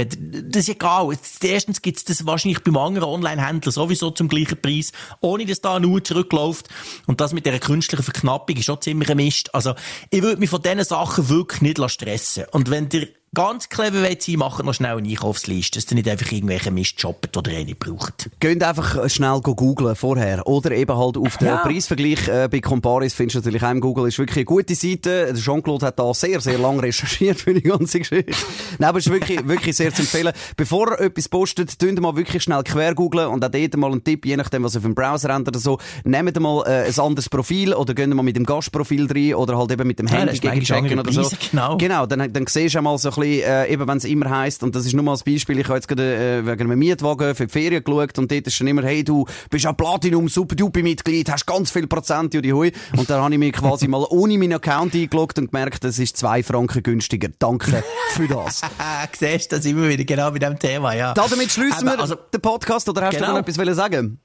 Das 0.49 0.63
ist 0.63 0.69
egal. 0.69 1.17
Erstens 1.41 1.81
gibt 1.81 1.97
es 1.97 2.05
das 2.05 2.25
wahrscheinlich 2.25 2.63
beim 2.63 2.77
anderen 2.77 3.09
Online-Händler 3.09 3.71
sowieso 3.71 4.11
zum 4.11 4.27
gleichen 4.27 4.61
Preis, 4.61 4.91
ohne 5.21 5.45
dass 5.45 5.61
da 5.61 5.75
eine 5.75 5.87
Uhr 5.87 6.03
zurückläuft. 6.03 6.69
Und 7.05 7.21
das 7.21 7.33
mit 7.33 7.45
dieser 7.45 7.59
künstlichen 7.59 8.03
Verknappung 8.03 8.55
ist 8.55 8.65
schon 8.65 8.81
ziemlich 8.81 9.09
ein 9.09 9.17
Mist. 9.17 9.53
Also, 9.53 9.73
ich 10.09 10.21
würde 10.21 10.39
mich 10.39 10.49
von 10.49 10.61
diesen 10.61 10.83
Sachen 10.83 11.29
wirklich 11.29 11.61
nicht 11.61 11.89
stressen. 11.89 12.36
Und 12.51 12.69
wenn 12.69 12.89
ihr 12.93 13.07
ganz 13.37 13.69
clever 13.69 14.01
wollt 14.01 14.23
sein, 14.23 14.35
macht 14.37 14.63
noch 14.65 14.73
schnell 14.73 14.97
eine 14.97 15.07
Einkaufsliste, 15.07 15.79
dass 15.79 15.91
ihr 15.91 15.95
nicht 15.95 16.09
einfach 16.09 16.31
irgendwelche 16.31 16.71
Mist 16.71 16.99
shoppt 16.99 17.37
oder 17.37 17.51
ihr 17.51 17.65
nicht 17.65 17.77
braucht. 17.77 18.31
Geht 18.39 18.63
einfach 18.63 19.07
schnell 19.11 19.39
go 19.41 19.53
googlen 19.53 19.95
vorher. 19.95 20.47
Oder 20.47 20.71
eben 20.71 20.97
halt 20.97 21.17
auf 21.17 21.37
den 21.37 21.47
Ja. 21.49 21.57
Preisvergleich 21.57 22.27
äh, 22.27 22.47
bei 22.49 22.61
Comparis 22.61 23.13
findest 23.13 23.35
du 23.35 23.39
natürlich 23.39 23.61
auch 23.61 23.69
im 23.69 23.79
Google. 23.79 24.07
Ist 24.07 24.17
wirklich 24.17 24.37
eine 24.37 24.45
gute 24.45 24.73
Seite. 24.73 25.27
Der 25.27 25.35
Jean-Claude 25.35 25.85
hat 25.85 25.99
da 25.99 26.11
sehr, 26.15 26.41
sehr 26.41 26.57
lange 26.57 26.81
recherchiert 26.81 27.39
für 27.41 27.53
die 27.53 27.61
ganze 27.61 27.99
Geschichte. 27.99 28.31
Nein, 28.79 28.89
aber 28.89 28.97
es 28.97 29.05
ist 29.05 29.13
wirklich, 29.13 29.47
wirklich 29.47 29.75
sehr 29.75 29.93
zu 29.93 30.01
empfehlen. 30.01 30.33
Bevor 30.55 30.93
ihr 30.99 31.05
etwas 31.05 31.29
postet, 31.29 31.77
tun 31.77 31.93
mal 32.01 32.15
wirklich 32.15 32.41
schnell 32.41 32.63
quer 32.63 32.95
googlen 32.95 33.27
und 33.27 33.45
auch 33.45 33.49
dort 33.51 33.77
mal 33.77 33.91
einen 33.91 34.03
Tipp, 34.03 34.25
je 34.25 34.35
nachdem, 34.35 34.63
was 34.63 34.73
ihr 34.73 34.79
auf 34.79 34.83
dem 34.83 34.95
Browser 34.95 35.31
habt 35.31 35.47
oder 35.47 35.59
so. 35.59 35.77
Nehmt 36.03 36.39
mal 36.39 36.63
äh, 36.65 36.87
ein 36.87 36.99
anderes 36.99 37.29
Profil 37.29 37.75
oder 37.75 37.93
geht 37.93 38.07
mal 38.11 38.23
mit 38.23 38.35
dem 38.35 38.45
Gastprofil 38.47 39.05
rein 39.11 39.35
oder 39.35 39.59
halt 39.59 39.71
eben 39.71 39.87
mit 39.87 39.99
dem 39.99 40.07
Ja, 40.07 40.15
Handy 40.15 40.33
ist 40.33 40.41
gegen 40.41 40.61
checken 40.61 40.99
oder 40.99 41.11
so. 41.11 41.21
Preise, 41.21 41.37
genau. 41.51 41.77
Genau, 41.77 42.07
dann, 42.07 42.33
dann 42.33 42.47
siehst 42.47 42.73
du 42.73 42.81
mal 42.81 42.97
so 42.97 43.09
ein 43.09 43.15
bisschen, 43.15 43.26
äh, 43.41 43.67
eben 43.71 43.87
wenn 43.87 43.97
es 43.97 44.05
immer 44.05 44.29
heisst, 44.29 44.63
und 44.63 44.75
das 44.75 44.85
ist 44.85 44.93
nur 44.93 45.03
mal 45.03 45.11
als 45.11 45.23
Beispiel, 45.23 45.59
ich 45.59 45.65
habe 45.67 45.75
jetzt 45.75 45.87
gerade 45.87 46.15
äh, 46.15 46.45
wegen 46.45 46.61
einem 46.71 46.79
Mietwagen 46.79 47.35
für 47.35 47.47
die 47.47 47.51
Ferien 47.51 47.83
geschaut 47.83 48.17
und 48.17 48.31
dort 48.31 48.47
ist 48.47 48.55
schon 48.55 48.67
immer, 48.67 48.83
hey, 48.83 49.03
du 49.03 49.25
bist 49.49 49.65
ja 49.65 49.73
Platinum 49.73 50.27
Super 50.29 50.55
Duper 50.55 50.81
Mitglied, 50.81 51.29
hast 51.31 51.45
ganz 51.45 51.71
viel 51.71 51.87
Prozent, 51.87 52.33
Judi 52.33 52.49
Hui. 52.49 52.71
Und 52.95 53.09
dann 53.09 53.21
habe 53.21 53.33
ich 53.33 53.39
mich 53.39 53.53
quasi 53.53 53.87
mal 53.87 54.05
ohne 54.09 54.37
meinen 54.37 54.53
Account 54.53 54.93
eingeloggt 54.95 55.37
und 55.39 55.51
gemerkt, 55.51 55.83
das 55.83 55.99
ist 55.99 56.17
zwei 56.17 56.43
Franken 56.43 56.83
günstiger. 56.83 57.29
Danke 57.39 57.83
für 58.11 58.27
das. 58.27 58.61
Siehst 59.17 59.51
du, 59.51 59.55
das 59.57 59.65
immer 59.65 59.87
wieder 59.89 60.03
genau 60.03 60.31
bei 60.31 60.39
diesem 60.39 60.57
Thema, 60.59 60.93
ja. 60.93 61.13
Damit 61.13 61.51
schließen 61.51 61.85
wir 61.85 61.99
also- 61.99 62.15
den 62.15 62.41
Podcast, 62.41 62.87
oder 62.89 63.01
hast 63.03 63.13
du 63.15 63.19
Genau. 63.19 63.33
noch 63.33 63.39
etwas 63.39 63.57
wollen 63.57 63.73
sagen? 63.75 64.19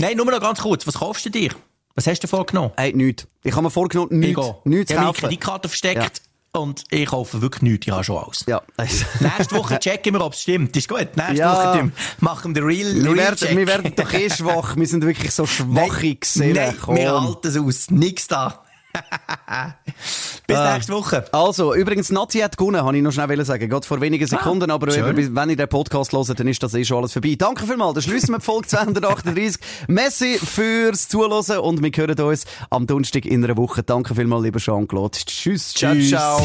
Nein, 0.00 0.16
nur 0.16 0.26
noch 0.26 0.40
ganz 0.40 0.60
kurz. 0.60 0.86
Was 0.86 0.94
kaufst 0.94 1.26
du 1.26 1.30
dir? 1.30 1.50
Was 1.94 2.06
hast 2.06 2.20
du 2.20 2.28
vorgenommen? 2.28 2.70
Hey, 2.76 2.92
nichts. 2.92 3.26
Ich 3.42 3.52
habe 3.52 3.62
mir 3.62 3.70
vorgenommen, 3.70 4.16
nichts, 4.18 4.40
nichts 4.64 4.82
ich 4.82 4.86
zu 4.86 4.94
habe 4.94 5.00
meine 5.00 5.06
kaufen. 5.08 5.20
Kreditkarte 5.22 5.68
versteckt 5.68 6.22
und 6.52 6.84
ich 6.90 7.06
kaufe 7.06 7.40
wirklich 7.42 7.62
nichts. 7.62 7.86
Ich 7.86 7.92
habe 7.92 8.04
schon 8.04 8.18
alles. 8.18 8.44
Ja. 8.46 8.62
Nächste 8.78 9.54
Woche 9.56 9.78
checken 9.78 10.14
wir, 10.14 10.24
ob 10.24 10.32
es 10.32 10.42
stimmt. 10.42 10.76
Ist 10.76 10.88
gut. 10.88 11.08
Nächste 11.16 11.34
Ja. 11.36 11.74
Woche 11.74 11.92
machen 12.20 12.54
wir 12.54 12.62
den 12.62 12.68
Real, 12.68 12.94
wir, 12.94 13.04
Real 13.04 13.16
werden, 13.16 13.36
Check. 13.36 13.56
wir 13.56 13.66
werden 13.66 13.92
doch 13.94 14.12
eh 14.12 14.30
schwach. 14.34 14.76
Wir 14.76 14.86
sind 14.86 15.04
wirklich 15.04 15.30
so 15.32 15.46
schwache 15.46 15.68
Nein, 15.68 16.16
Gesellen. 16.20 16.54
Nein, 16.54 16.96
wir 16.96 17.20
halten 17.20 17.48
es 17.48 17.56
aus. 17.56 17.90
Nix 17.90 18.26
da. 18.28 18.64
Bis 20.46 20.56
Ah. 20.56 20.72
nächste 20.74 20.94
Woche. 20.94 21.24
Also, 21.32 21.74
übrigens, 21.74 22.10
Nazi 22.10 22.38
hat 22.38 22.56
gewonnen, 22.56 22.82
habe 22.82 22.96
ich 22.96 23.02
noch 23.02 23.12
schnell 23.12 23.44
sagen. 23.44 23.68
Gerade 23.68 23.86
vor 23.86 24.00
wenigen 24.00 24.26
Sekunden, 24.26 24.70
aber 24.70 24.88
Ah, 24.88 24.92
schön. 24.92 25.18
eben, 25.18 25.36
wenn 25.36 25.50
ihr 25.50 25.56
den 25.56 25.68
Podcast 25.68 26.12
hört, 26.12 26.40
dann 26.40 26.48
ist 26.48 26.62
das 26.62 26.72
eh 26.74 26.84
schon 26.84 26.98
alles 26.98 27.12
vorbei. 27.12 27.34
Danke 27.38 27.66
vielmals, 27.66 27.94
dann 27.94 28.02
schließen 28.02 28.30
wir 28.30 28.38
die 28.38 28.44
Folge 28.44 28.66
238. 28.68 29.60
Messi 29.88 30.38
fürs 30.38 31.08
Zuhören 31.08 31.58
und 31.58 31.82
wir 31.82 31.90
hören 31.94 32.18
uns 32.20 32.44
am 32.70 32.86
Donnerstag 32.86 33.26
in 33.26 33.44
einer 33.44 33.56
Woche. 33.58 33.82
Danke 33.82 34.14
vielmals, 34.14 34.42
lieber 34.44 34.58
Jean-Claude. 34.58 35.18
Tschüss, 35.26 35.74
ciao, 35.74 35.92
Tschüss. 35.92 36.08
ciao. 36.10 36.40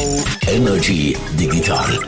Energy 0.48 1.16
Digital 1.38 1.98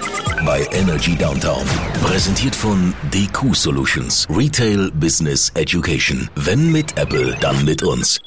bei 0.45 0.67
Energy 0.73 1.17
Downtown. 1.17 1.65
Präsentiert 2.05 2.55
von 2.55 2.93
DQ 3.15 3.55
Solutions. 3.55 4.27
Retail 4.29 4.91
Business 4.93 5.51
Education. 5.55 6.29
Wenn 6.35 6.71
mit 6.71 6.99
Apple, 6.99 7.35
dann 7.41 7.65
mit 7.65 7.83
uns. 7.83 8.21